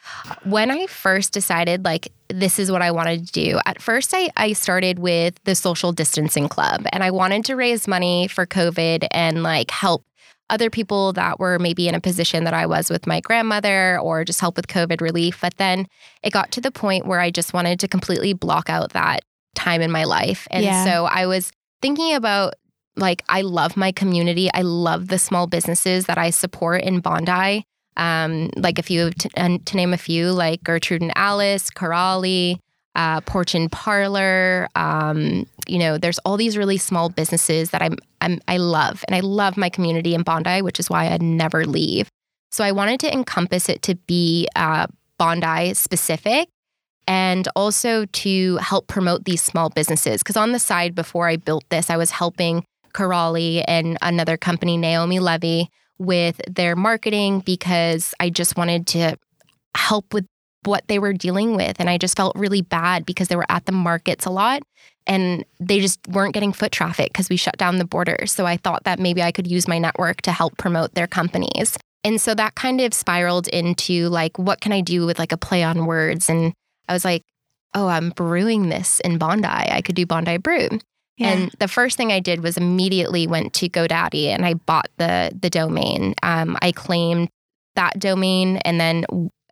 when 0.44 0.70
I 0.70 0.86
first 0.86 1.32
decided, 1.32 1.84
like, 1.84 2.12
this 2.28 2.58
is 2.58 2.70
what 2.70 2.82
I 2.82 2.90
wanted 2.90 3.26
to 3.26 3.32
do, 3.32 3.58
at 3.66 3.82
first 3.82 4.12
I, 4.14 4.30
I 4.36 4.52
started 4.52 4.98
with 4.98 5.34
the 5.44 5.54
social 5.54 5.92
distancing 5.92 6.48
club 6.48 6.86
and 6.92 7.02
I 7.02 7.10
wanted 7.10 7.44
to 7.46 7.56
raise 7.56 7.88
money 7.88 8.28
for 8.28 8.46
COVID 8.46 9.08
and 9.10 9.42
like 9.42 9.70
help 9.70 10.04
other 10.50 10.70
people 10.70 11.12
that 11.14 11.38
were 11.38 11.58
maybe 11.58 11.88
in 11.88 11.94
a 11.94 12.00
position 12.00 12.44
that 12.44 12.54
I 12.54 12.66
was 12.66 12.88
with 12.88 13.06
my 13.06 13.20
grandmother 13.20 13.98
or 13.98 14.24
just 14.24 14.40
help 14.40 14.56
with 14.56 14.68
COVID 14.68 15.00
relief. 15.00 15.40
But 15.40 15.56
then 15.56 15.86
it 16.22 16.32
got 16.32 16.52
to 16.52 16.60
the 16.60 16.70
point 16.70 17.06
where 17.06 17.20
I 17.20 17.30
just 17.30 17.52
wanted 17.52 17.80
to 17.80 17.88
completely 17.88 18.32
block 18.32 18.70
out 18.70 18.92
that 18.92 19.24
time 19.58 19.80
in 19.82 19.90
my 19.90 20.04
life. 20.04 20.46
And 20.50 20.64
Yeah. 20.64 20.84
so 20.84 21.04
I 21.06 21.26
was 21.26 21.50
thinking 21.82 22.14
about 22.14 22.54
like 22.96 23.22
I 23.28 23.42
love 23.42 23.76
my 23.76 23.92
community. 23.92 24.48
I 24.52 24.62
love 24.62 25.08
the 25.08 25.18
small 25.18 25.46
businesses 25.46 26.06
that 26.06 26.18
I 26.18 26.30
support 26.30 26.82
in 26.82 27.00
Bondi. 27.00 27.64
Um, 27.96 28.50
like 28.56 28.78
a 28.78 28.82
few 28.82 29.10
to, 29.10 29.28
and 29.34 29.66
to 29.66 29.76
name 29.76 29.92
a 29.92 29.98
few, 29.98 30.30
like 30.30 30.62
Gertrude 30.62 31.02
and 31.02 31.10
Alice, 31.16 31.68
Karali, 31.68 32.58
uh, 32.94 33.20
Porch 33.22 33.56
and 33.56 33.70
Parlor. 33.72 34.68
Um, 34.76 35.46
you 35.66 35.78
know, 35.80 35.98
there's 35.98 36.20
all 36.20 36.36
these 36.36 36.56
really 36.56 36.78
small 36.78 37.08
businesses 37.08 37.70
that 37.70 37.82
I'm, 37.82 37.96
I'm 38.20 38.40
I 38.46 38.58
love, 38.58 39.04
and 39.08 39.16
I 39.16 39.20
love 39.20 39.56
my 39.56 39.68
community 39.68 40.14
in 40.14 40.22
Bondi, 40.22 40.62
which 40.62 40.78
is 40.78 40.88
why 40.88 41.08
I'd 41.08 41.22
never 41.22 41.64
leave. 41.66 42.08
So 42.52 42.62
I 42.62 42.70
wanted 42.70 43.00
to 43.00 43.12
encompass 43.12 43.68
it 43.68 43.82
to 43.82 43.96
be 44.06 44.46
uh, 44.54 44.86
Bondi 45.18 45.74
specific 45.74 46.48
and 47.08 47.48
also 47.56 48.04
to 48.04 48.58
help 48.58 48.86
promote 48.86 49.24
these 49.24 49.42
small 49.42 49.70
businesses. 49.70 50.22
Because 50.22 50.36
on 50.36 50.52
the 50.52 50.58
side, 50.58 50.94
before 50.94 51.26
I 51.26 51.36
built 51.36 51.64
this, 51.70 51.88
I 51.88 51.96
was 51.96 52.10
helping 52.10 52.64
Karali 52.92 53.64
and 53.66 53.96
another 54.02 54.36
company, 54.36 54.76
Naomi 54.76 55.18
Levy, 55.18 55.70
with 55.98 56.40
their 56.46 56.76
marketing 56.76 57.40
because 57.40 58.14
I 58.20 58.28
just 58.28 58.56
wanted 58.58 58.86
to 58.88 59.16
help 59.74 60.12
with 60.12 60.26
what 60.64 60.86
they 60.88 60.98
were 60.98 61.14
dealing 61.14 61.56
with. 61.56 61.80
And 61.80 61.88
I 61.88 61.96
just 61.96 62.16
felt 62.16 62.36
really 62.36 62.60
bad 62.60 63.06
because 63.06 63.28
they 63.28 63.36
were 63.36 63.46
at 63.48 63.64
the 63.64 63.72
markets 63.72 64.26
a 64.26 64.30
lot 64.30 64.60
and 65.06 65.46
they 65.58 65.80
just 65.80 66.00
weren't 66.08 66.34
getting 66.34 66.52
foot 66.52 66.72
traffic 66.72 67.12
because 67.12 67.30
we 67.30 67.36
shut 67.36 67.56
down 67.56 67.78
the 67.78 67.86
borders. 67.86 68.32
So 68.32 68.44
I 68.44 68.58
thought 68.58 68.84
that 68.84 68.98
maybe 68.98 69.22
I 69.22 69.32
could 69.32 69.46
use 69.46 69.66
my 69.66 69.78
network 69.78 70.20
to 70.22 70.32
help 70.32 70.58
promote 70.58 70.94
their 70.94 71.06
companies. 71.06 71.78
And 72.04 72.20
so 72.20 72.34
that 72.34 72.54
kind 72.54 72.82
of 72.82 72.92
spiraled 72.92 73.48
into 73.48 74.08
like, 74.08 74.38
what 74.38 74.60
can 74.60 74.72
I 74.72 74.82
do 74.82 75.06
with 75.06 75.18
like 75.18 75.32
a 75.32 75.38
play 75.38 75.62
on 75.62 75.86
words? 75.86 76.28
And 76.28 76.52
I 76.88 76.92
was 76.92 77.04
like, 77.04 77.24
oh, 77.74 77.88
I'm 77.88 78.10
brewing 78.10 78.68
this 78.68 79.00
in 79.00 79.18
Bondi. 79.18 79.46
I 79.46 79.82
could 79.84 79.94
do 79.94 80.06
Bondi 80.06 80.38
Brew. 80.38 80.68
yeah 81.18 81.28
And 81.28 81.50
the 81.58 81.68
first 81.68 81.96
thing 81.96 82.12
I 82.12 82.20
did 82.20 82.42
was 82.42 82.56
immediately 82.56 83.26
went 83.26 83.52
to 83.54 83.68
GoDaddy 83.68 84.26
and 84.26 84.44
I 84.44 84.54
bought 84.54 84.88
the 84.96 85.30
the 85.40 85.50
domain. 85.50 86.14
Um, 86.22 86.56
I 86.62 86.72
claimed 86.72 87.28
that 87.76 87.98
domain, 87.98 88.56
and 88.58 88.80
then 88.80 89.04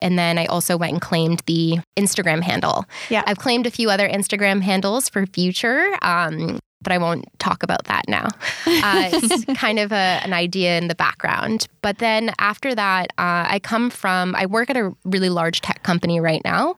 And 0.03 0.19
then 0.19 0.39
I 0.39 0.47
also 0.47 0.77
went 0.77 0.93
and 0.93 1.01
claimed 1.01 1.43
the 1.47 1.79
Instagram 1.97 2.43
handle. 2.43 2.85
Yeah. 3.09 3.23
I've 3.27 3.39
claimed 3.39 3.67
a 3.67 3.71
few 3.71 3.89
other 3.91 4.09
Instagram 4.09 4.61
handles 4.61 5.09
for 5.09 5.27
future. 5.27 5.97
Um, 6.03 6.59
but 6.83 6.93
I 6.93 6.99
won't 6.99 7.25
talk 7.39 7.63
about 7.63 7.85
that 7.85 8.05
now. 8.07 8.29
Uh, 8.67 9.11
it's 9.13 9.45
kind 9.59 9.79
of 9.79 9.93
a, 9.93 10.21
an 10.23 10.33
idea 10.33 10.79
in 10.79 10.89
the 10.89 10.95
background. 10.95 11.67
But 11.83 11.99
then 11.99 12.31
after 12.39 12.75
that, 12.75 13.07
uh, 13.19 13.49
I 13.49 13.59
come 13.59 13.91
from, 13.91 14.35
I 14.37 14.47
work 14.47 14.71
at 14.71 14.77
a 14.77 14.93
really 15.05 15.31
large 15.31 15.63
tech 15.63 15.83
company 15.83 16.21
right 16.21 16.43
now. 16.45 16.77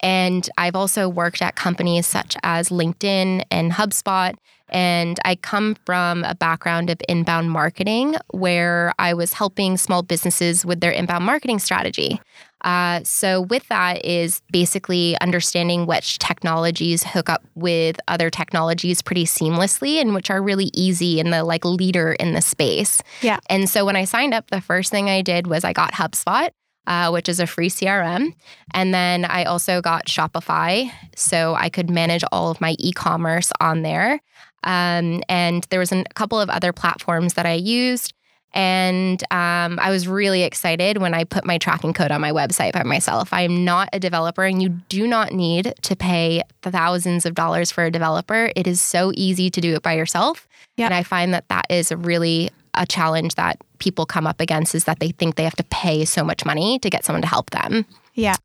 And 0.00 0.48
I've 0.56 0.76
also 0.76 1.08
worked 1.08 1.42
at 1.42 1.56
companies 1.56 2.06
such 2.06 2.36
as 2.42 2.68
LinkedIn 2.68 3.44
and 3.50 3.72
HubSpot. 3.72 4.34
And 4.70 5.18
I 5.24 5.36
come 5.36 5.76
from 5.86 6.24
a 6.24 6.34
background 6.34 6.90
of 6.90 7.00
inbound 7.08 7.50
marketing 7.50 8.16
where 8.32 8.92
I 8.98 9.14
was 9.14 9.32
helping 9.32 9.78
small 9.78 10.02
businesses 10.02 10.64
with 10.66 10.80
their 10.80 10.90
inbound 10.90 11.24
marketing 11.24 11.58
strategy. 11.58 12.20
Uh, 12.62 13.00
so, 13.04 13.42
with 13.42 13.66
that 13.68 14.04
is 14.04 14.42
basically 14.50 15.16
understanding 15.20 15.86
which 15.86 16.18
technologies 16.18 17.04
hook 17.04 17.28
up 17.28 17.44
with 17.54 17.96
other 18.08 18.30
technologies 18.30 19.00
pretty 19.00 19.24
seamlessly 19.24 20.00
and 20.00 20.12
which 20.12 20.28
are 20.28 20.42
really 20.42 20.70
easy 20.74 21.20
and 21.20 21.32
the 21.32 21.44
like 21.44 21.64
leader 21.64 22.12
in 22.12 22.32
the 22.32 22.42
space. 22.42 23.00
Yeah. 23.22 23.38
And 23.48 23.70
so, 23.70 23.84
when 23.84 23.94
I 23.94 24.04
signed 24.04 24.34
up, 24.34 24.50
the 24.50 24.60
first 24.60 24.90
thing 24.90 25.08
I 25.08 25.22
did 25.22 25.46
was 25.46 25.62
I 25.62 25.72
got 25.72 25.92
HubSpot. 25.92 26.50
Uh, 26.88 27.10
which 27.10 27.28
is 27.28 27.38
a 27.38 27.46
free 27.46 27.68
CRM. 27.68 28.32
And 28.72 28.94
then 28.94 29.26
I 29.26 29.44
also 29.44 29.82
got 29.82 30.06
Shopify. 30.06 30.90
So 31.14 31.54
I 31.54 31.68
could 31.68 31.90
manage 31.90 32.24
all 32.32 32.50
of 32.50 32.62
my 32.62 32.76
e 32.78 32.92
commerce 32.92 33.52
on 33.60 33.82
there. 33.82 34.22
Um, 34.64 35.22
and 35.28 35.66
there 35.68 35.80
was 35.80 35.92
a 35.92 36.02
couple 36.14 36.40
of 36.40 36.48
other 36.48 36.72
platforms 36.72 37.34
that 37.34 37.44
I 37.44 37.52
used. 37.52 38.14
And 38.54 39.22
um, 39.30 39.78
I 39.78 39.90
was 39.90 40.08
really 40.08 40.44
excited 40.44 40.96
when 40.96 41.12
I 41.12 41.24
put 41.24 41.44
my 41.44 41.58
tracking 41.58 41.92
code 41.92 42.10
on 42.10 42.22
my 42.22 42.32
website 42.32 42.72
by 42.72 42.84
myself. 42.84 43.34
I 43.34 43.42
am 43.42 43.66
not 43.66 43.90
a 43.92 44.00
developer, 44.00 44.44
and 44.44 44.62
you 44.62 44.70
do 44.88 45.06
not 45.06 45.32
need 45.32 45.74
to 45.82 45.94
pay 45.94 46.42
thousands 46.62 47.26
of 47.26 47.34
dollars 47.34 47.70
for 47.70 47.84
a 47.84 47.90
developer. 47.90 48.50
It 48.56 48.66
is 48.66 48.80
so 48.80 49.12
easy 49.14 49.50
to 49.50 49.60
do 49.60 49.74
it 49.74 49.82
by 49.82 49.92
yourself. 49.92 50.48
Yep. 50.78 50.86
And 50.86 50.94
I 50.94 51.02
find 51.02 51.34
that 51.34 51.48
that 51.48 51.66
is 51.68 51.92
really 51.92 52.48
a 52.72 52.86
challenge 52.86 53.34
that 53.34 53.60
people 53.78 54.06
come 54.06 54.26
up 54.26 54.40
against 54.40 54.74
is 54.74 54.84
that 54.84 55.00
they 55.00 55.10
think 55.10 55.36
they 55.36 55.44
have 55.44 55.56
to 55.56 55.64
pay 55.64 56.04
so 56.04 56.24
much 56.24 56.44
money 56.44 56.78
to 56.80 56.90
get 56.90 57.04
someone 57.04 57.22
to 57.22 57.28
help 57.28 57.50
them. 57.50 57.84
Yeah. 58.14 58.36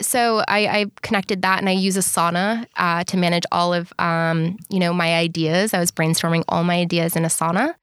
So 0.00 0.44
I, 0.46 0.66
I 0.66 0.86
connected 1.02 1.42
that, 1.42 1.58
and 1.58 1.68
I 1.68 1.72
use 1.72 1.96
Asana 1.96 2.66
uh, 2.76 3.02
to 3.04 3.16
manage 3.16 3.44
all 3.50 3.74
of 3.74 3.92
um, 3.98 4.56
you 4.70 4.78
know 4.78 4.92
my 4.92 5.14
ideas. 5.16 5.74
I 5.74 5.80
was 5.80 5.90
brainstorming 5.90 6.44
all 6.48 6.64
my 6.64 6.76
ideas 6.76 7.16
in 7.16 7.24
Asana. 7.24 7.74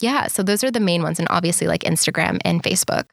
Yeah, 0.00 0.26
so 0.26 0.42
those 0.42 0.62
are 0.62 0.70
the 0.70 0.80
main 0.80 1.02
ones, 1.02 1.18
and 1.18 1.28
obviously 1.30 1.66
like 1.66 1.82
Instagram 1.82 2.38
and 2.44 2.62
Facebook. 2.62 3.06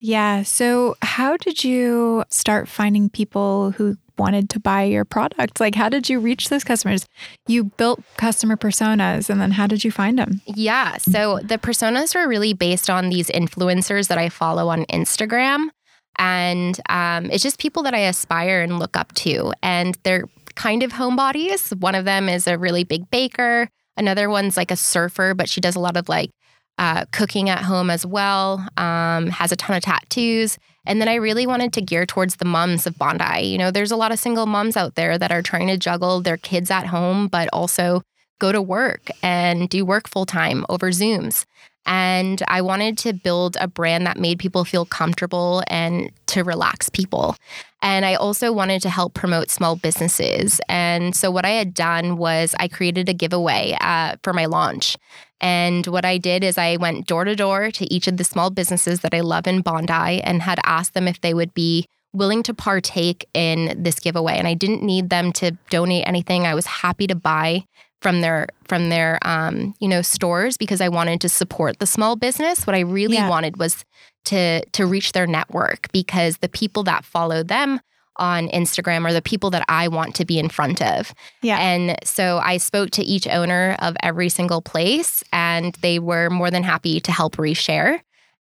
Yeah. 0.00 0.42
So, 0.42 0.96
how 1.00 1.38
did 1.38 1.64
you 1.64 2.24
start 2.28 2.68
finding 2.68 3.08
people 3.08 3.70
who 3.70 3.96
wanted 4.18 4.50
to 4.50 4.60
buy 4.60 4.84
your 4.84 5.04
product? 5.04 5.60
Like, 5.60 5.74
how 5.74 5.88
did 5.88 6.08
you 6.08 6.20
reach 6.20 6.48
those 6.48 6.64
customers? 6.64 7.06
You 7.46 7.64
built 7.64 8.02
customer 8.16 8.56
personas, 8.56 9.28
and 9.30 9.40
then 9.40 9.52
how 9.52 9.66
did 9.66 9.84
you 9.84 9.90
find 9.90 10.18
them? 10.18 10.40
Yeah, 10.46 10.96
so 10.98 11.40
the 11.42 11.58
personas 11.58 12.14
were 12.14 12.28
really 12.28 12.54
based 12.54 12.88
on 12.88 13.10
these 13.10 13.28
influencers 13.28 14.08
that 14.08 14.18
I 14.18 14.28
follow 14.28 14.68
on 14.68 14.84
Instagram. 14.86 15.68
And 16.16 16.80
um, 16.88 17.30
it's 17.30 17.42
just 17.42 17.58
people 17.58 17.82
that 17.84 17.94
I 17.94 18.00
aspire 18.00 18.62
and 18.62 18.78
look 18.78 18.96
up 18.96 19.12
to. 19.14 19.52
And 19.62 19.98
they're 20.04 20.28
kind 20.54 20.82
of 20.82 20.92
homebodies. 20.92 21.76
One 21.80 21.94
of 21.94 22.04
them 22.04 22.28
is 22.28 22.46
a 22.46 22.56
really 22.56 22.84
big 22.84 23.10
baker. 23.10 23.68
Another 23.96 24.30
one's 24.30 24.56
like 24.56 24.70
a 24.70 24.76
surfer, 24.76 25.34
but 25.34 25.48
she 25.48 25.60
does 25.60 25.76
a 25.76 25.80
lot 25.80 25.96
of 25.96 26.08
like 26.08 26.30
uh, 26.78 27.04
cooking 27.12 27.48
at 27.48 27.62
home 27.62 27.90
as 27.90 28.04
well, 28.04 28.66
um, 28.76 29.28
has 29.28 29.52
a 29.52 29.56
ton 29.56 29.76
of 29.76 29.82
tattoos. 29.82 30.58
And 30.86 31.00
then 31.00 31.08
I 31.08 31.14
really 31.14 31.46
wanted 31.46 31.72
to 31.74 31.82
gear 31.82 32.06
towards 32.06 32.36
the 32.36 32.44
moms 32.44 32.86
of 32.86 32.98
Bondi. 32.98 33.42
You 33.42 33.58
know, 33.58 33.70
there's 33.70 33.90
a 33.90 33.96
lot 33.96 34.12
of 34.12 34.18
single 34.18 34.46
moms 34.46 34.76
out 34.76 34.94
there 34.94 35.18
that 35.18 35.32
are 35.32 35.42
trying 35.42 35.68
to 35.68 35.76
juggle 35.76 36.20
their 36.20 36.36
kids 36.36 36.70
at 36.70 36.86
home, 36.86 37.28
but 37.28 37.48
also 37.52 38.02
go 38.38 38.52
to 38.52 38.60
work 38.60 39.08
and 39.22 39.68
do 39.68 39.84
work 39.84 40.08
full 40.08 40.26
time 40.26 40.66
over 40.68 40.90
Zooms. 40.90 41.44
And 41.86 42.42
I 42.48 42.62
wanted 42.62 42.96
to 42.98 43.12
build 43.12 43.56
a 43.60 43.68
brand 43.68 44.06
that 44.06 44.18
made 44.18 44.38
people 44.38 44.64
feel 44.64 44.86
comfortable 44.86 45.62
and 45.68 46.10
to 46.28 46.42
relax 46.42 46.88
people. 46.88 47.36
And 47.82 48.06
I 48.06 48.14
also 48.14 48.52
wanted 48.52 48.80
to 48.82 48.90
help 48.90 49.12
promote 49.12 49.50
small 49.50 49.76
businesses. 49.76 50.60
And 50.68 51.14
so, 51.14 51.30
what 51.30 51.44
I 51.44 51.50
had 51.50 51.74
done 51.74 52.16
was 52.16 52.54
I 52.58 52.68
created 52.68 53.10
a 53.10 53.14
giveaway 53.14 53.76
uh, 53.80 54.16
for 54.22 54.32
my 54.32 54.46
launch. 54.46 54.96
And 55.40 55.86
what 55.88 56.04
I 56.04 56.18
did 56.18 56.42
is 56.44 56.56
I 56.58 56.76
went 56.76 57.06
door 57.06 57.24
to 57.24 57.34
door 57.36 57.70
to 57.72 57.92
each 57.92 58.06
of 58.06 58.16
the 58.16 58.24
small 58.24 58.50
businesses 58.50 59.00
that 59.00 59.14
I 59.14 59.20
love 59.20 59.46
in 59.46 59.60
Bondi 59.60 60.20
and 60.22 60.42
had 60.42 60.58
asked 60.64 60.94
them 60.94 61.06
if 61.08 61.20
they 61.20 61.34
would 61.34 61.52
be 61.54 61.86
willing 62.12 62.42
to 62.44 62.54
partake 62.54 63.26
in 63.34 63.82
this 63.82 63.98
giveaway. 63.98 64.38
And 64.38 64.46
I 64.46 64.54
didn't 64.54 64.82
need 64.82 65.10
them 65.10 65.32
to 65.34 65.50
donate 65.70 66.06
anything. 66.06 66.46
I 66.46 66.54
was 66.54 66.66
happy 66.66 67.06
to 67.08 67.14
buy 67.14 67.64
from 68.00 68.20
their 68.20 68.46
from 68.68 68.90
their 68.90 69.18
um, 69.22 69.74
you 69.80 69.88
know 69.88 70.02
stores 70.02 70.56
because 70.56 70.80
I 70.80 70.88
wanted 70.88 71.20
to 71.22 71.28
support 71.28 71.78
the 71.78 71.86
small 71.86 72.16
business. 72.16 72.66
What 72.66 72.76
I 72.76 72.80
really 72.80 73.14
Yeah. 73.16 73.28
wanted 73.28 73.56
was 73.56 73.84
to 74.26 74.64
to 74.64 74.86
reach 74.86 75.12
their 75.12 75.26
network 75.26 75.90
because 75.92 76.36
the 76.38 76.48
people 76.48 76.82
that 76.84 77.04
follow 77.04 77.42
them 77.42 77.80
on 78.16 78.48
Instagram 78.48 79.04
are 79.04 79.12
the 79.12 79.22
people 79.22 79.50
that 79.50 79.64
I 79.68 79.88
want 79.88 80.14
to 80.16 80.24
be 80.24 80.38
in 80.38 80.48
front 80.48 80.80
of. 80.80 81.14
Yeah. 81.42 81.58
And 81.58 81.96
so 82.04 82.38
I 82.38 82.58
spoke 82.58 82.90
to 82.90 83.02
each 83.02 83.26
owner 83.26 83.76
of 83.80 83.96
every 84.02 84.28
single 84.28 84.62
place 84.62 85.22
and 85.32 85.74
they 85.76 85.98
were 85.98 86.30
more 86.30 86.50
than 86.50 86.62
happy 86.62 87.00
to 87.00 87.12
help 87.12 87.36
reshare. 87.36 88.00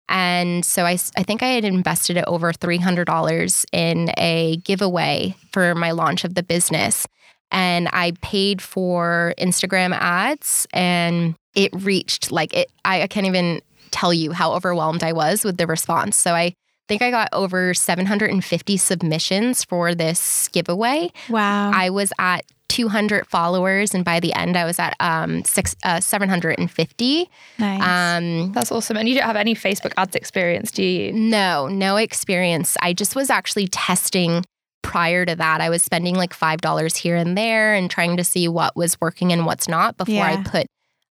And 0.09 0.65
so 0.65 0.85
I, 0.85 0.97
I 1.17 1.23
think 1.23 1.41
I 1.41 1.47
had 1.47 1.65
invested 1.65 2.17
over 2.27 2.51
$300 2.51 3.65
in 3.71 4.11
a 4.17 4.57
giveaway 4.57 5.35
for 5.51 5.73
my 5.75 5.91
launch 5.91 6.23
of 6.23 6.35
the 6.35 6.43
business. 6.43 7.07
And 7.51 7.87
I 7.93 8.13
paid 8.21 8.61
for 8.61 9.33
Instagram 9.37 9.95
ads 9.95 10.67
and 10.73 11.35
it 11.55 11.71
reached 11.73 12.31
like 12.31 12.53
it, 12.53 12.71
I, 12.83 13.03
I 13.03 13.07
can't 13.07 13.27
even 13.27 13.61
tell 13.91 14.13
you 14.13 14.31
how 14.31 14.53
overwhelmed 14.53 15.03
I 15.03 15.13
was 15.13 15.43
with 15.43 15.57
the 15.57 15.67
response. 15.67 16.17
So 16.17 16.33
I 16.33 16.53
think 16.87 17.01
I 17.01 17.11
got 17.11 17.29
over 17.33 17.73
750 17.73 18.77
submissions 18.77 19.63
for 19.63 19.95
this 19.95 20.47
giveaway. 20.49 21.11
Wow. 21.29 21.71
I 21.73 21.89
was 21.89 22.11
at 22.19 22.45
200 22.69 23.27
followers, 23.27 23.93
and 23.93 24.03
by 24.03 24.19
the 24.19 24.33
end, 24.33 24.57
I 24.57 24.65
was 24.65 24.79
at 24.79 24.95
um, 24.99 25.43
six, 25.43 25.75
uh, 25.83 25.99
750. 25.99 27.29
nice. 27.59 27.81
Um, 27.81 28.51
That's 28.51 28.71
awesome. 28.71 28.97
And 28.97 29.07
you 29.07 29.15
don't 29.15 29.27
have 29.27 29.35
any 29.35 29.53
Facebook 29.53 29.93
ads 29.95 30.15
experience, 30.15 30.71
do 30.71 30.83
you? 30.83 31.13
no, 31.13 31.67
no 31.67 31.97
experience. 31.97 32.75
I 32.81 32.93
just 32.93 33.15
was 33.15 33.29
actually 33.29 33.67
testing 33.67 34.43
prior 34.81 35.25
to 35.25 35.35
that. 35.35 35.61
I 35.61 35.69
was 35.69 35.83
spending 35.83 36.15
like 36.15 36.35
$5 36.35 36.97
here 36.97 37.15
and 37.15 37.37
there 37.37 37.73
and 37.73 37.89
trying 37.89 38.17
to 38.17 38.23
see 38.23 38.47
what 38.47 38.75
was 38.75 38.99
working 38.99 39.31
and 39.31 39.45
what's 39.45 39.67
not 39.67 39.97
before 39.97 40.23
I 40.23 40.43
put 40.43 40.67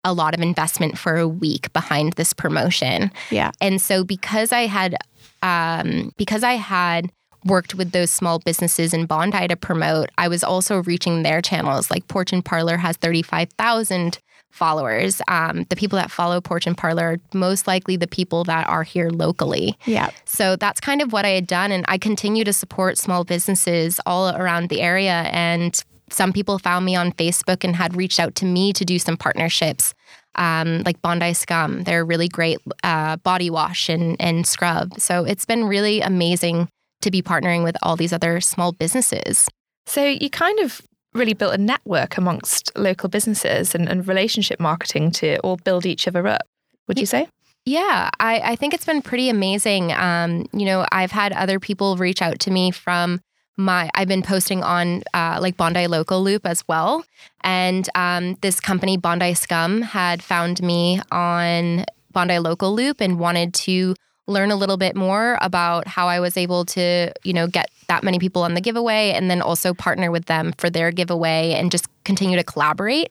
a 0.08 0.14
lot 0.14 0.34
of 0.34 0.42
investment 0.42 0.98
for 0.98 1.18
a 1.18 1.28
week 1.28 1.72
behind 1.74 2.14
this 2.14 2.34
promotion. 2.34 3.12
yeah. 3.30 3.52
And 3.60 3.82
so 3.82 4.04
because 4.04 4.52
I 4.52 4.66
had 4.66 4.96
um, 5.44 6.14
because 6.18 6.44
I 6.44 6.54
had 6.54 7.12
worked 7.46 7.76
with 7.76 7.92
those 7.92 8.10
small 8.10 8.40
businesses 8.40 8.94
in 8.94 9.06
Bondi 9.06 9.48
to 9.48 9.56
promote, 9.56 10.10
I 10.18 10.28
was 10.28 10.44
also 10.44 10.82
reaching 10.84 11.24
their 11.24 11.42
channels. 11.42 11.92
Like 11.92 12.08
Porch 12.08 12.34
and 12.34 12.44
Parlor 12.44 12.78
has 12.78 12.98
35,000 12.98 14.20
followers. 14.50 15.22
Um, 15.28 15.66
the 15.70 15.76
people 15.76 15.98
that 15.98 16.10
follow 16.10 16.42
Porch 16.42 16.66
and 16.66 16.78
Parlor 16.78 17.04
are 17.04 17.18
most 17.34 17.68
likely 17.68 17.96
the 17.96 18.08
people 18.08 18.44
that 18.46 18.68
are 18.68 18.84
here 18.84 19.10
locally. 19.10 19.78
Yeah. 19.86 20.10
So 20.26 20.56
that's 20.56 20.80
kind 20.80 21.02
of 21.02 21.14
what 21.14 21.26
I 21.26 21.30
had 21.30 21.48
done. 21.48 21.72
And 21.72 21.86
I 21.88 21.98
continue 21.98 22.44
to 22.44 22.54
support 22.54 22.98
small 22.98 23.24
businesses 23.24 24.00
all 24.06 24.30
around 24.30 24.70
the 24.70 24.82
area. 24.82 25.30
And 25.32 25.80
some 26.10 26.34
people 26.34 26.58
found 26.58 26.86
me 26.86 26.96
on 26.96 27.12
Facebook 27.14 27.64
and 27.64 27.76
had 27.76 27.96
reached 27.96 28.20
out 28.20 28.36
to 28.36 28.46
me 28.46 28.74
to 28.74 28.86
do 28.86 28.98
some 28.98 29.18
partnerships, 29.18 29.94
um, 30.38 30.84
like 30.86 31.02
Bondi 31.02 31.34
Scum. 31.34 31.84
They're 31.84 32.02
a 32.02 32.06
really 32.06 32.28
great 32.28 32.60
uh, 32.84 33.18
body 33.18 33.50
wash 33.50 33.90
and, 33.90 34.16
and 34.20 34.46
scrub. 34.46 35.00
So 35.00 35.24
it's 35.24 35.46
been 35.46 35.66
really 35.66 36.02
amazing 36.02 36.70
to 37.02 37.12
be 37.12 37.22
partnering 37.22 37.64
with 37.64 37.78
all 37.84 37.96
these 37.96 38.14
other 38.14 38.42
small 38.42 38.72
businesses. 38.72 39.48
So 39.86 40.04
you 40.04 40.30
kind 40.30 40.60
of 40.60 40.82
really 41.14 41.34
built 41.34 41.54
a 41.54 41.58
network 41.58 42.18
amongst 42.18 42.72
local 42.78 43.10
businesses 43.10 43.74
and, 43.74 43.88
and 43.88 44.08
relationship 44.08 44.60
marketing 44.60 45.12
to 45.12 45.38
all 45.40 45.58
build 45.58 45.86
each 45.86 46.08
other 46.08 46.28
up. 46.28 46.42
Would 46.88 47.00
you 47.00 47.06
say? 47.06 47.28
Yeah, 47.66 48.10
I, 48.20 48.40
I 48.40 48.56
think 48.56 48.74
it's 48.74 48.86
been 48.86 49.02
pretty 49.02 49.30
amazing. 49.30 49.92
Um, 49.92 50.48
you 50.54 50.66
know, 50.66 50.86
I've 50.92 51.12
had 51.12 51.34
other 51.34 51.60
people 51.60 51.98
reach 51.98 52.22
out 52.22 52.40
to 52.40 52.52
me 52.52 52.72
from 52.72 53.20
my, 53.58 53.90
I've 53.96 54.08
been 54.08 54.22
posting 54.22 54.64
on 54.64 55.04
uh, 55.14 55.40
like 55.42 55.58
Bondi 55.58 55.88
Local 55.88 56.24
Loop 56.24 56.46
as 56.46 56.64
well. 56.68 57.04
And 57.42 57.90
um, 57.96 58.36
this 58.42 58.60
company, 58.60 58.98
Bondi 58.98 59.34
Scum, 59.34 59.82
had 59.82 60.22
found 60.22 60.62
me 60.62 61.02
on 61.12 61.86
Bondi 62.12 62.40
Local 62.40 62.74
Loop 62.74 63.02
and 63.02 63.20
wanted 63.20 63.54
to 63.56 63.96
learn 64.28 64.52
a 64.52 64.56
little 64.56 64.78
bit 64.78 64.96
more 64.96 65.38
about 65.42 65.88
how 65.88 66.08
I 66.08 66.20
was 66.20 66.38
able 66.38 66.66
to, 66.66 67.12
you 67.24 67.34
know, 67.34 67.48
get 67.48 67.70
that 67.88 68.04
many 68.04 68.20
people 68.20 68.44
on 68.44 68.54
the 68.54 68.62
giveaway 68.62 69.12
and 69.12 69.30
then 69.32 69.42
also 69.42 69.74
partner 69.74 70.12
with 70.12 70.26
them 70.26 70.54
for 70.58 70.70
their 70.70 70.92
giveaway 70.92 71.54
and 71.54 71.72
just 71.72 71.88
continue 72.04 72.38
to 72.38 72.44
collaborate. 72.44 73.10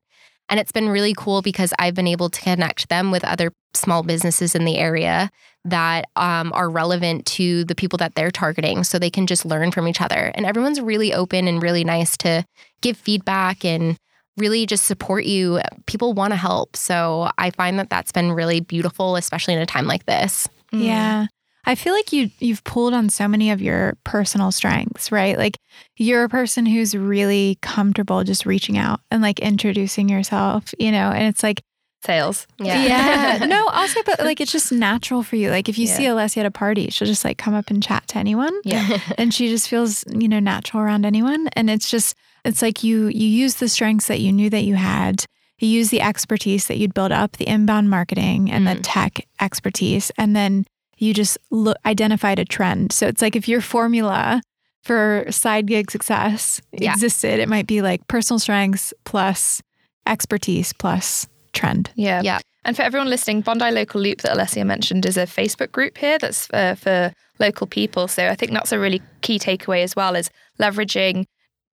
And 0.48 0.60
it's 0.60 0.72
been 0.72 0.88
really 0.88 1.14
cool 1.16 1.42
because 1.42 1.72
I've 1.78 1.94
been 1.94 2.06
able 2.06 2.28
to 2.30 2.40
connect 2.40 2.88
them 2.88 3.10
with 3.10 3.24
other 3.24 3.52
small 3.74 4.02
businesses 4.02 4.54
in 4.54 4.64
the 4.64 4.78
area 4.78 5.30
that 5.66 6.06
um, 6.16 6.52
are 6.52 6.70
relevant 6.70 7.26
to 7.26 7.64
the 7.64 7.74
people 7.74 7.96
that 7.98 8.14
they're 8.14 8.30
targeting 8.30 8.84
so 8.84 8.98
they 8.98 9.10
can 9.10 9.26
just 9.26 9.44
learn 9.44 9.70
from 9.72 9.88
each 9.88 10.00
other. 10.00 10.32
And 10.34 10.46
everyone's 10.46 10.80
really 10.80 11.12
open 11.12 11.48
and 11.48 11.62
really 11.62 11.84
nice 11.84 12.16
to 12.18 12.44
give 12.80 12.96
feedback 12.96 13.64
and 13.64 13.96
really 14.36 14.66
just 14.66 14.84
support 14.84 15.24
you. 15.24 15.60
People 15.86 16.12
want 16.12 16.32
to 16.32 16.36
help. 16.36 16.76
So 16.76 17.30
I 17.38 17.50
find 17.50 17.78
that 17.78 17.90
that's 17.90 18.12
been 18.12 18.32
really 18.32 18.60
beautiful, 18.60 19.16
especially 19.16 19.54
in 19.54 19.60
a 19.60 19.66
time 19.66 19.86
like 19.86 20.06
this. 20.06 20.48
Mm. 20.72 20.84
Yeah. 20.84 21.26
I 21.68 21.74
feel 21.74 21.94
like 21.94 22.12
you 22.12 22.30
you've 22.38 22.62
pulled 22.62 22.94
on 22.94 23.08
so 23.08 23.26
many 23.26 23.50
of 23.50 23.60
your 23.60 23.98
personal 24.04 24.52
strengths, 24.52 25.10
right? 25.10 25.36
Like 25.36 25.58
you're 25.96 26.22
a 26.22 26.28
person 26.28 26.64
who's 26.64 26.96
really 26.96 27.58
comfortable 27.60 28.22
just 28.22 28.46
reaching 28.46 28.78
out 28.78 29.00
and 29.10 29.20
like 29.20 29.40
introducing 29.40 30.08
yourself, 30.08 30.72
you 30.78 30.92
know, 30.92 31.10
and 31.10 31.24
it's 31.24 31.42
like 31.42 31.62
sales. 32.04 32.46
Yeah. 32.58 33.38
Yeah. 33.38 33.46
no, 33.46 33.66
also 33.68 34.02
but 34.04 34.20
like 34.20 34.40
it's 34.40 34.52
just 34.52 34.72
natural 34.72 35.22
for 35.22 35.36
you. 35.36 35.50
Like 35.50 35.68
if 35.68 35.78
you 35.78 35.86
yeah. 35.86 35.94
see 35.94 36.04
Alesia 36.04 36.38
at 36.38 36.46
a 36.46 36.50
party, 36.50 36.88
she'll 36.90 37.06
just 37.06 37.24
like 37.24 37.38
come 37.38 37.54
up 37.54 37.70
and 37.70 37.82
chat 37.82 38.06
to 38.08 38.18
anyone. 38.18 38.52
Yeah. 38.64 38.98
and 39.18 39.32
she 39.34 39.48
just 39.48 39.68
feels, 39.68 40.04
you 40.08 40.28
know, 40.28 40.40
natural 40.40 40.82
around 40.82 41.04
anyone. 41.04 41.48
And 41.54 41.68
it's 41.68 41.90
just 41.90 42.16
it's 42.44 42.62
like 42.62 42.84
you 42.84 43.08
you 43.08 43.26
use 43.26 43.56
the 43.56 43.68
strengths 43.68 44.06
that 44.08 44.20
you 44.20 44.32
knew 44.32 44.50
that 44.50 44.64
you 44.64 44.74
had. 44.76 45.24
You 45.58 45.68
use 45.68 45.88
the 45.88 46.02
expertise 46.02 46.66
that 46.68 46.76
you'd 46.76 46.92
built 46.92 47.12
up, 47.12 47.38
the 47.38 47.48
inbound 47.48 47.88
marketing 47.88 48.50
and 48.50 48.66
mm. 48.66 48.76
the 48.76 48.82
tech 48.82 49.26
expertise, 49.40 50.12
and 50.18 50.36
then 50.36 50.66
you 50.98 51.14
just 51.14 51.38
look, 51.50 51.78
identified 51.86 52.38
a 52.38 52.44
trend. 52.44 52.92
So 52.92 53.06
it's 53.06 53.22
like 53.22 53.36
if 53.36 53.48
your 53.48 53.62
formula 53.62 54.42
for 54.82 55.26
side 55.30 55.66
gig 55.66 55.90
success 55.90 56.60
yeah. 56.72 56.92
existed, 56.92 57.40
it 57.40 57.48
might 57.48 57.66
be 57.66 57.80
like 57.80 58.06
personal 58.06 58.38
strengths 58.38 58.92
plus 59.04 59.62
expertise 60.06 60.72
plus 60.72 61.26
trend. 61.56 61.90
Yeah. 61.94 62.22
Yeah. 62.22 62.38
And 62.64 62.76
for 62.76 62.82
everyone 62.82 63.08
listening, 63.08 63.42
Bondi 63.42 63.70
Local 63.70 64.00
Loop 64.00 64.22
that 64.22 64.36
Alesia 64.36 64.66
mentioned 64.66 65.06
is 65.06 65.16
a 65.16 65.22
Facebook 65.22 65.72
group 65.72 65.98
here 65.98 66.18
that's 66.18 66.48
uh, 66.52 66.74
for 66.74 67.12
local 67.38 67.66
people. 67.66 68.08
So 68.08 68.28
I 68.28 68.34
think 68.34 68.52
that's 68.52 68.72
a 68.72 68.78
really 68.78 69.02
key 69.20 69.38
takeaway 69.38 69.82
as 69.82 69.94
well 69.94 70.16
is 70.16 70.30
leveraging 70.60 71.26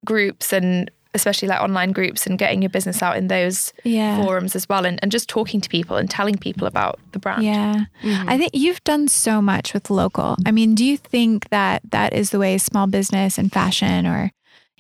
groups 0.06 0.52
and 0.52 0.92
especially 1.14 1.48
like 1.48 1.62
online 1.62 1.92
groups 1.92 2.26
and 2.26 2.40
getting 2.40 2.62
your 2.62 2.70
business 2.70 3.04
out 3.04 3.18
in 3.18 3.28
those 3.28 3.74
yeah. 3.84 4.24
forums 4.24 4.56
as 4.56 4.68
well 4.70 4.86
and, 4.86 5.00
and 5.02 5.12
just 5.12 5.28
talking 5.28 5.60
to 5.60 5.70
people 5.70 5.98
and 5.98 6.10
telling 6.10 6.38
people 6.38 6.68
about 6.68 7.00
the 7.12 7.20
brand. 7.20 7.44
Yeah. 7.44 7.86
Mm-hmm. 8.02 8.30
I 8.30 8.38
think 8.38 8.52
you've 8.54 8.84
done 8.84 9.08
so 9.08 9.42
much 9.42 9.74
with 9.74 9.90
local. 9.90 10.38
I 10.46 10.52
mean, 10.52 10.74
do 10.74 10.86
you 10.86 10.98
think 10.98 11.50
that 11.50 11.82
that 11.92 12.14
is 12.14 12.30
the 12.30 12.40
way 12.40 12.58
small 12.58 12.88
business 12.88 13.38
and 13.38 13.52
fashion 13.52 14.08
or 14.08 14.32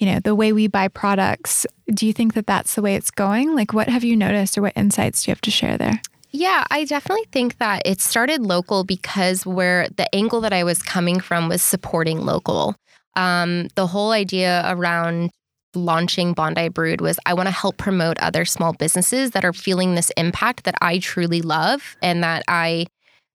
you 0.01 0.07
know, 0.07 0.19
the 0.19 0.33
way 0.33 0.51
we 0.51 0.67
buy 0.67 0.87
products, 0.87 1.67
do 1.93 2.07
you 2.07 2.11
think 2.11 2.33
that 2.33 2.47
that's 2.47 2.73
the 2.73 2.81
way 2.81 2.95
it's 2.95 3.11
going? 3.11 3.53
Like 3.55 3.71
what 3.71 3.87
have 3.87 4.03
you 4.03 4.17
noticed 4.17 4.57
or 4.57 4.63
what 4.63 4.73
insights 4.75 5.23
do 5.23 5.29
you 5.29 5.31
have 5.33 5.41
to 5.41 5.51
share 5.51 5.77
there? 5.77 6.01
Yeah, 6.31 6.63
I 6.71 6.85
definitely 6.85 7.27
think 7.31 7.59
that 7.59 7.83
it 7.85 8.01
started 8.01 8.41
local 8.41 8.83
because 8.83 9.45
where 9.45 9.87
the 9.97 10.13
angle 10.15 10.41
that 10.41 10.53
I 10.53 10.63
was 10.63 10.81
coming 10.81 11.19
from 11.19 11.49
was 11.49 11.61
supporting 11.61 12.25
local. 12.25 12.75
Um, 13.15 13.67
the 13.75 13.85
whole 13.85 14.11
idea 14.11 14.63
around 14.65 15.29
launching 15.75 16.33
Bondi 16.33 16.69
Brood 16.69 16.99
was 16.99 17.19
I 17.27 17.35
want 17.35 17.47
to 17.47 17.53
help 17.53 17.77
promote 17.77 18.17
other 18.19 18.43
small 18.43 18.73
businesses 18.73 19.31
that 19.31 19.45
are 19.45 19.53
feeling 19.53 19.93
this 19.93 20.09
impact 20.17 20.63
that 20.63 20.75
I 20.81 20.97
truly 20.97 21.43
love 21.43 21.95
and 22.01 22.23
that 22.23 22.43
I 22.47 22.87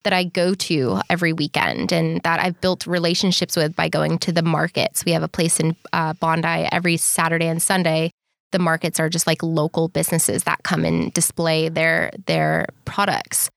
that 0.06 0.12
I 0.12 0.22
go 0.22 0.54
to 0.54 1.00
every 1.10 1.32
weekend 1.32 1.90
and 1.90 2.20
that 2.22 2.38
I've 2.38 2.60
built 2.60 2.86
relationships 2.86 3.56
with 3.56 3.74
by 3.74 3.88
going 3.88 4.18
to 4.18 4.30
the 4.30 4.40
markets. 4.40 5.04
We 5.04 5.10
have 5.10 5.24
a 5.24 5.28
place 5.28 5.58
in 5.58 5.74
uh, 5.92 6.12
Bondi 6.12 6.68
every 6.70 6.96
Saturday 6.96 7.48
and 7.48 7.60
Sunday. 7.60 8.12
The 8.52 8.60
markets 8.60 9.00
are 9.00 9.08
just 9.08 9.26
like 9.26 9.42
local 9.42 9.88
businesses 9.88 10.44
that 10.44 10.62
come 10.62 10.84
and 10.84 11.12
display 11.12 11.68
their 11.68 12.12
their 12.26 12.66
products. 12.84 13.50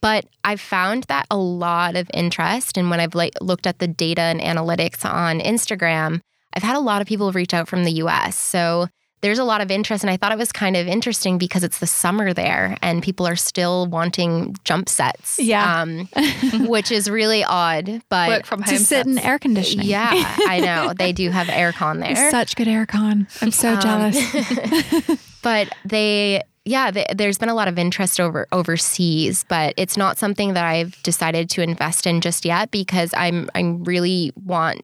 But 0.00 0.24
I've 0.42 0.62
found 0.62 1.04
that 1.04 1.26
a 1.30 1.36
lot 1.36 1.96
of 1.96 2.10
interest, 2.14 2.78
and 2.78 2.88
when 2.88 2.98
I've 2.98 3.14
like 3.14 3.34
looked 3.42 3.66
at 3.66 3.78
the 3.78 3.86
data 3.86 4.22
and 4.22 4.40
analytics 4.40 5.04
on 5.04 5.40
Instagram, 5.40 6.22
I've 6.54 6.62
had 6.62 6.76
a 6.76 6.80
lot 6.80 7.02
of 7.02 7.08
people 7.08 7.30
reach 7.30 7.52
out 7.52 7.68
from 7.68 7.84
the 7.84 7.92
US. 8.04 8.38
So 8.38 8.88
there's 9.22 9.38
a 9.38 9.44
lot 9.44 9.60
of 9.60 9.70
interest. 9.70 10.02
And 10.02 10.10
I 10.10 10.16
thought 10.16 10.32
it 10.32 10.38
was 10.38 10.52
kind 10.52 10.76
of 10.76 10.86
interesting 10.86 11.38
because 11.38 11.62
it's 11.62 11.78
the 11.78 11.86
summer 11.86 12.32
there 12.32 12.76
and 12.82 13.02
people 13.02 13.26
are 13.26 13.36
still 13.36 13.86
wanting 13.86 14.56
jump 14.64 14.88
sets. 14.88 15.38
Yeah. 15.38 15.82
Um, 15.82 16.08
which 16.66 16.90
is 16.90 17.10
really 17.10 17.44
odd. 17.44 18.02
But 18.08 18.28
Work 18.28 18.46
from 18.46 18.62
home 18.62 18.76
to 18.76 18.82
sit 18.82 19.06
in 19.06 19.18
air 19.18 19.38
conditioning. 19.38 19.86
Yeah, 19.86 20.10
I 20.12 20.60
know. 20.60 20.92
They 20.94 21.12
do 21.12 21.30
have 21.30 21.48
aircon 21.48 22.00
there. 22.00 22.30
Such 22.30 22.56
good 22.56 22.68
aircon. 22.68 23.26
I'm 23.42 23.50
so 23.50 23.74
um, 23.74 23.80
jealous. 23.80 25.20
but 25.42 25.72
they 25.84 26.42
yeah, 26.66 26.90
there's 27.14 27.38
been 27.38 27.48
a 27.48 27.54
lot 27.54 27.68
of 27.68 27.78
interest 27.78 28.20
over 28.20 28.46
overseas, 28.52 29.44
but 29.48 29.74
it's 29.76 29.96
not 29.96 30.18
something 30.18 30.54
that 30.54 30.64
I've 30.64 31.02
decided 31.02 31.48
to 31.50 31.62
invest 31.62 32.06
in 32.06 32.20
just 32.20 32.44
yet 32.44 32.70
because 32.70 33.12
I'm 33.16 33.48
I'm 33.54 33.82
really 33.84 34.32
want 34.36 34.82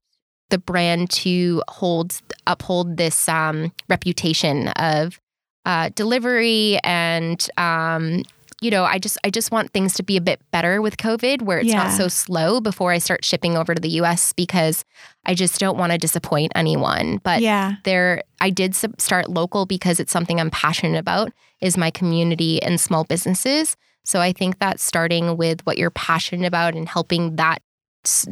the 0.51 0.59
brand 0.59 1.11
to 1.11 1.63
hold 1.69 2.21
uphold 2.47 2.97
this 2.97 3.29
um, 3.29 3.73
reputation 3.89 4.69
of 4.69 5.21
uh, 5.65 5.91
delivery 5.95 6.79
and 6.85 7.49
um, 7.57 8.23
you 8.61 8.71
know 8.71 8.85
I 8.85 8.99
just 8.99 9.19
I 9.25 9.31
just 9.31 9.51
want 9.51 9.73
things 9.73 9.95
to 9.95 10.03
be 10.03 10.17
a 10.17 10.21
bit 10.21 10.41
better 10.53 10.81
with 10.81 10.97
COVID 10.97 11.43
where 11.43 11.59
it's 11.59 11.69
yeah. 11.69 11.85
not 11.85 11.93
so 11.93 12.09
slow 12.09 12.61
before 12.61 12.93
I 12.93 12.99
start 12.99 13.25
shipping 13.25 13.57
over 13.57 13.75
to 13.75 13.81
the 13.81 13.91
U.S. 13.91 14.33
because 14.33 14.85
I 15.25 15.35
just 15.35 15.59
don't 15.59 15.77
want 15.77 15.93
to 15.93 15.99
disappoint 15.99 16.53
anyone. 16.55 17.19
But 17.19 17.43
yeah, 17.43 17.75
there 17.85 18.23
I 18.41 18.51
did 18.51 18.75
start 18.75 19.29
local 19.29 19.67
because 19.67 19.99
it's 19.99 20.13
something 20.13 20.41
I'm 20.41 20.51
passionate 20.51 20.99
about 20.99 21.33
is 21.61 21.77
my 21.77 21.91
community 21.91 22.63
and 22.63 22.81
small 22.81 23.05
businesses. 23.05 23.77
So 24.05 24.21
I 24.21 24.33
think 24.33 24.61
that 24.61 24.79
starting 24.79 25.37
with 25.37 25.67
what 25.67 25.79
you're 25.79 25.91
passionate 25.91 26.47
about 26.47 26.75
and 26.75 26.89
helping 26.89 27.37
that 27.37 27.61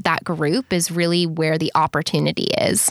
that 0.05 0.25
group 0.25 0.73
is 0.73 0.91
really 0.91 1.27
where 1.27 1.59
the 1.59 1.73
opportunity 1.75 2.49
is. 2.59 2.91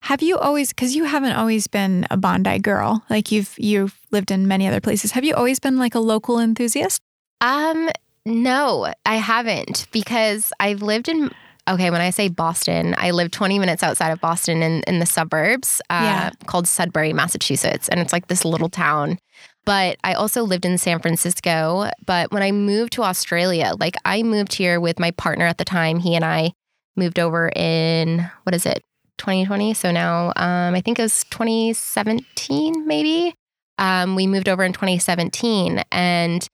Have 0.00 0.22
you 0.22 0.36
always 0.36 0.70
because 0.70 0.96
you 0.96 1.04
haven't 1.04 1.32
always 1.32 1.68
been 1.68 2.06
a 2.10 2.16
Bondi 2.16 2.58
girl, 2.58 3.04
like 3.08 3.30
you've 3.30 3.54
you've 3.56 3.96
lived 4.10 4.30
in 4.30 4.48
many 4.48 4.66
other 4.66 4.80
places. 4.80 5.12
Have 5.12 5.24
you 5.24 5.34
always 5.34 5.60
been 5.60 5.78
like 5.78 5.94
a 5.94 6.00
local 6.00 6.40
enthusiast? 6.40 7.00
Um 7.40 7.88
no, 8.24 8.92
I 9.06 9.16
haven't 9.16 9.86
because 9.92 10.52
I've 10.58 10.82
lived 10.82 11.08
in 11.08 11.30
okay, 11.68 11.90
when 11.90 12.00
I 12.00 12.10
say 12.10 12.28
Boston, 12.28 12.94
I 12.98 13.12
live 13.12 13.30
20 13.30 13.58
minutes 13.58 13.82
outside 13.82 14.10
of 14.10 14.20
Boston 14.20 14.62
in, 14.62 14.82
in 14.86 14.98
the 14.98 15.06
suburbs 15.06 15.80
uh, 15.90 16.00
yeah. 16.02 16.30
called 16.46 16.66
Sudbury, 16.66 17.12
Massachusetts. 17.12 17.88
And 17.88 18.00
it's 18.00 18.12
like 18.12 18.26
this 18.26 18.44
little 18.44 18.68
town. 18.68 19.18
But 19.64 19.98
I 20.02 20.14
also 20.14 20.42
lived 20.42 20.64
in 20.64 20.78
San 20.78 20.98
Francisco. 21.00 21.90
But 22.04 22.32
when 22.32 22.42
I 22.42 22.52
moved 22.52 22.94
to 22.94 23.02
Australia, 23.02 23.72
like 23.78 23.96
I 24.04 24.22
moved 24.22 24.54
here 24.54 24.80
with 24.80 24.98
my 24.98 25.12
partner 25.12 25.46
at 25.46 25.58
the 25.58 25.64
time. 25.64 26.00
He 26.00 26.14
and 26.14 26.24
I 26.24 26.52
moved 26.96 27.18
over 27.18 27.50
in, 27.54 28.28
what 28.42 28.54
is 28.54 28.66
it, 28.66 28.82
2020? 29.18 29.74
So 29.74 29.90
now 29.92 30.32
um, 30.36 30.74
I 30.74 30.80
think 30.80 30.98
it 30.98 31.02
was 31.02 31.24
2017, 31.24 32.86
maybe. 32.86 33.34
Um, 33.78 34.16
we 34.16 34.26
moved 34.26 34.48
over 34.48 34.64
in 34.64 34.72
2017. 34.72 35.82
And 35.92 36.46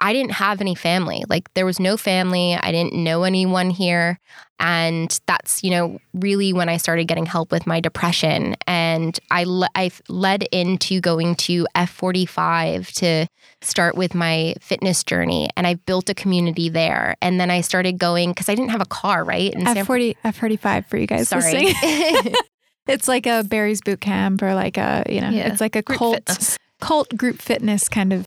I 0.00 0.12
didn't 0.12 0.32
have 0.32 0.60
any 0.60 0.74
family. 0.74 1.24
Like 1.28 1.52
there 1.54 1.66
was 1.66 1.80
no 1.80 1.96
family. 1.96 2.54
I 2.54 2.70
didn't 2.70 2.94
know 2.94 3.24
anyone 3.24 3.70
here. 3.70 4.18
And 4.60 5.18
that's, 5.26 5.62
you 5.62 5.70
know, 5.70 5.98
really 6.14 6.52
when 6.52 6.68
I 6.68 6.76
started 6.76 7.06
getting 7.06 7.26
help 7.26 7.52
with 7.52 7.66
my 7.66 7.80
depression. 7.80 8.56
And 8.66 9.18
I, 9.30 9.44
le- 9.44 9.68
I 9.74 9.90
led 10.08 10.44
into 10.50 11.00
going 11.00 11.36
to 11.36 11.66
F45 11.76 12.92
to 12.94 13.26
start 13.60 13.96
with 13.96 14.14
my 14.14 14.54
fitness 14.60 15.04
journey. 15.04 15.48
And 15.56 15.66
I 15.66 15.74
built 15.74 16.08
a 16.10 16.14
community 16.14 16.68
there. 16.68 17.16
And 17.22 17.40
then 17.40 17.50
I 17.50 17.60
started 17.60 17.98
going 17.98 18.30
because 18.30 18.48
I 18.48 18.54
didn't 18.54 18.70
have 18.70 18.80
a 18.80 18.86
car, 18.86 19.24
right? 19.24 19.52
And 19.54 19.66
F40, 19.66 20.16
F45 20.24 20.86
for 20.86 20.96
you 20.96 21.06
guys 21.06 21.28
Sorry. 21.28 21.52
listening. 21.52 22.34
it's 22.88 23.06
like 23.08 23.26
a 23.26 23.44
Barry's 23.44 23.80
boot 23.80 24.00
camp 24.00 24.42
or 24.42 24.54
like 24.54 24.76
a, 24.76 25.04
you 25.08 25.20
know, 25.20 25.30
yeah. 25.30 25.52
it's 25.52 25.60
like 25.60 25.76
a 25.76 25.82
cult, 25.82 26.58
cult 26.80 27.16
group 27.16 27.40
fitness 27.40 27.88
kind 27.88 28.12
of 28.12 28.26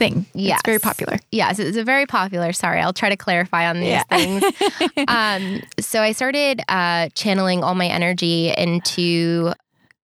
thing. 0.00 0.26
Yes. 0.32 0.58
It's 0.58 0.66
very 0.66 0.78
popular. 0.78 1.18
Yes, 1.30 1.58
it's 1.58 1.76
a 1.76 1.84
very 1.84 2.06
popular. 2.06 2.52
Sorry, 2.52 2.80
I'll 2.80 2.94
try 2.94 3.10
to 3.10 3.16
clarify 3.16 3.68
on 3.68 3.80
these 3.80 3.90
yeah. 3.90 4.02
things. 4.04 4.42
um, 5.08 5.62
so 5.78 6.00
I 6.00 6.12
started 6.12 6.62
uh, 6.68 7.10
channeling 7.14 7.62
all 7.62 7.74
my 7.74 7.86
energy 7.86 8.52
into 8.56 9.52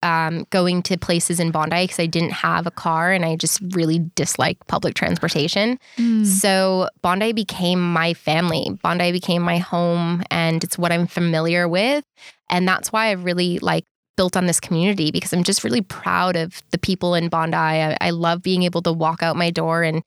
um, 0.01 0.47
going 0.49 0.81
to 0.83 0.97
places 0.97 1.39
in 1.39 1.51
Bondi 1.51 1.83
because 1.83 1.99
I 1.99 2.07
didn't 2.07 2.31
have 2.31 2.65
a 2.65 2.71
car 2.71 3.13
and 3.13 3.23
I 3.23 3.35
just 3.35 3.61
really 3.69 3.99
dislike 4.15 4.57
public 4.67 4.95
transportation. 4.95 5.79
Mm. 5.97 6.25
So 6.25 6.89
Bondi 7.03 7.31
became 7.31 7.79
my 7.79 8.15
family. 8.15 8.77
Bondi 8.81 9.11
became 9.11 9.43
my 9.43 9.59
home 9.59 10.23
and 10.31 10.63
it's 10.63 10.77
what 10.77 10.91
I'm 10.91 11.07
familiar 11.07 11.69
with. 11.69 12.03
And 12.49 12.67
that's 12.67 12.91
why 12.91 13.07
I 13.07 13.11
really 13.11 13.59
like 13.59 13.85
built 14.15 14.37
on 14.37 14.45
this 14.45 14.59
community 14.59 15.11
because 15.11 15.33
I'm 15.33 15.43
just 15.43 15.63
really 15.63 15.81
proud 15.81 16.35
of 16.35 16.61
the 16.71 16.77
people 16.77 17.15
in 17.15 17.29
Bondi. 17.29 17.57
I, 17.57 17.97
I, 17.99 18.11
love 18.11 18.41
being 18.41 18.63
able 18.63 18.81
to 18.83 18.91
walk 18.91 19.23
out 19.23 19.35
my 19.35 19.49
door 19.49 19.83
and, 19.83 20.03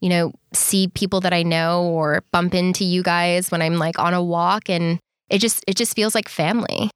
you 0.00 0.08
know, 0.08 0.32
see 0.52 0.88
people 0.88 1.20
that 1.22 1.32
I 1.32 1.42
know 1.42 1.84
or 1.84 2.22
bump 2.32 2.54
into 2.54 2.84
you 2.84 3.02
guys 3.02 3.50
when 3.50 3.62
I'm 3.62 3.76
like 3.76 3.98
on 3.98 4.14
a 4.14 4.22
walk 4.22 4.68
and 4.68 4.98
it 5.30 5.38
just 5.38 5.64
it 5.66 5.76
just 5.76 5.94
feels 5.96 6.14
like 6.14 6.28
family. 6.28 6.90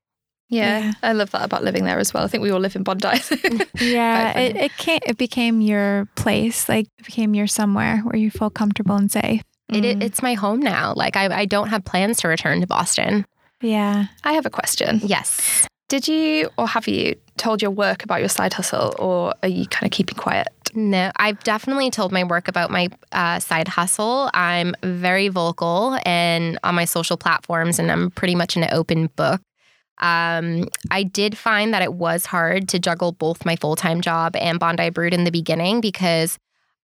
Yeah, 0.48 0.78
yeah. 0.78 0.92
I 1.02 1.12
love 1.12 1.30
that 1.30 1.44
about 1.44 1.62
living 1.62 1.84
there 1.84 1.98
as 1.98 2.12
well. 2.12 2.24
I 2.24 2.26
think 2.26 2.42
we 2.42 2.50
all 2.50 2.58
live 2.60 2.74
in 2.76 2.82
Bondi. 2.82 3.08
yeah, 3.80 4.38
it 4.38 4.56
it, 4.56 4.76
came, 4.76 5.00
it 5.06 5.16
became 5.16 5.60
your 5.60 6.08
place. 6.16 6.68
Like 6.68 6.86
it 6.98 7.06
became 7.06 7.34
your 7.34 7.46
somewhere 7.46 7.98
where 7.98 8.16
you 8.16 8.30
feel 8.30 8.50
comfortable 8.50 8.96
and 8.96 9.10
safe. 9.10 9.42
It, 9.68 9.84
Mm. 9.84 10.02
it's 10.02 10.20
my 10.20 10.34
home 10.34 10.58
now. 10.58 10.94
Like 10.96 11.16
I, 11.16 11.26
I 11.42 11.44
don't 11.44 11.68
have 11.68 11.84
plans 11.84 12.18
to 12.18 12.28
return 12.28 12.60
to 12.60 12.66
Boston. 12.66 13.24
Yeah. 13.62 14.06
I 14.24 14.32
have 14.32 14.44
a 14.44 14.50
question. 14.50 15.00
Yes. 15.04 15.66
Did 15.90 16.06
you 16.06 16.48
or 16.56 16.68
have 16.68 16.86
you 16.86 17.16
told 17.36 17.60
your 17.60 17.72
work 17.72 18.04
about 18.04 18.20
your 18.20 18.28
side 18.28 18.52
hustle 18.54 18.94
or 18.98 19.34
are 19.42 19.48
you 19.48 19.66
kind 19.66 19.86
of 19.86 19.90
keeping 19.90 20.16
quiet? 20.16 20.46
No, 20.72 21.10
I've 21.16 21.42
definitely 21.42 21.90
told 21.90 22.12
my 22.12 22.22
work 22.22 22.46
about 22.46 22.70
my 22.70 22.90
uh, 23.10 23.40
side 23.40 23.66
hustle. 23.66 24.30
I'm 24.32 24.72
very 24.84 25.26
vocal 25.26 25.98
and 26.06 26.60
on 26.62 26.76
my 26.76 26.84
social 26.84 27.16
platforms, 27.16 27.80
and 27.80 27.90
I'm 27.90 28.12
pretty 28.12 28.36
much 28.36 28.56
an 28.56 28.68
open 28.70 29.08
book. 29.16 29.40
Um, 29.98 30.68
I 30.92 31.02
did 31.02 31.36
find 31.36 31.74
that 31.74 31.82
it 31.82 31.94
was 31.94 32.24
hard 32.24 32.68
to 32.68 32.78
juggle 32.78 33.10
both 33.10 33.44
my 33.44 33.56
full 33.56 33.74
time 33.74 34.00
job 34.00 34.36
and 34.36 34.60
Bondi 34.60 34.90
Brood 34.90 35.12
in 35.12 35.24
the 35.24 35.32
beginning 35.32 35.80
because 35.80 36.38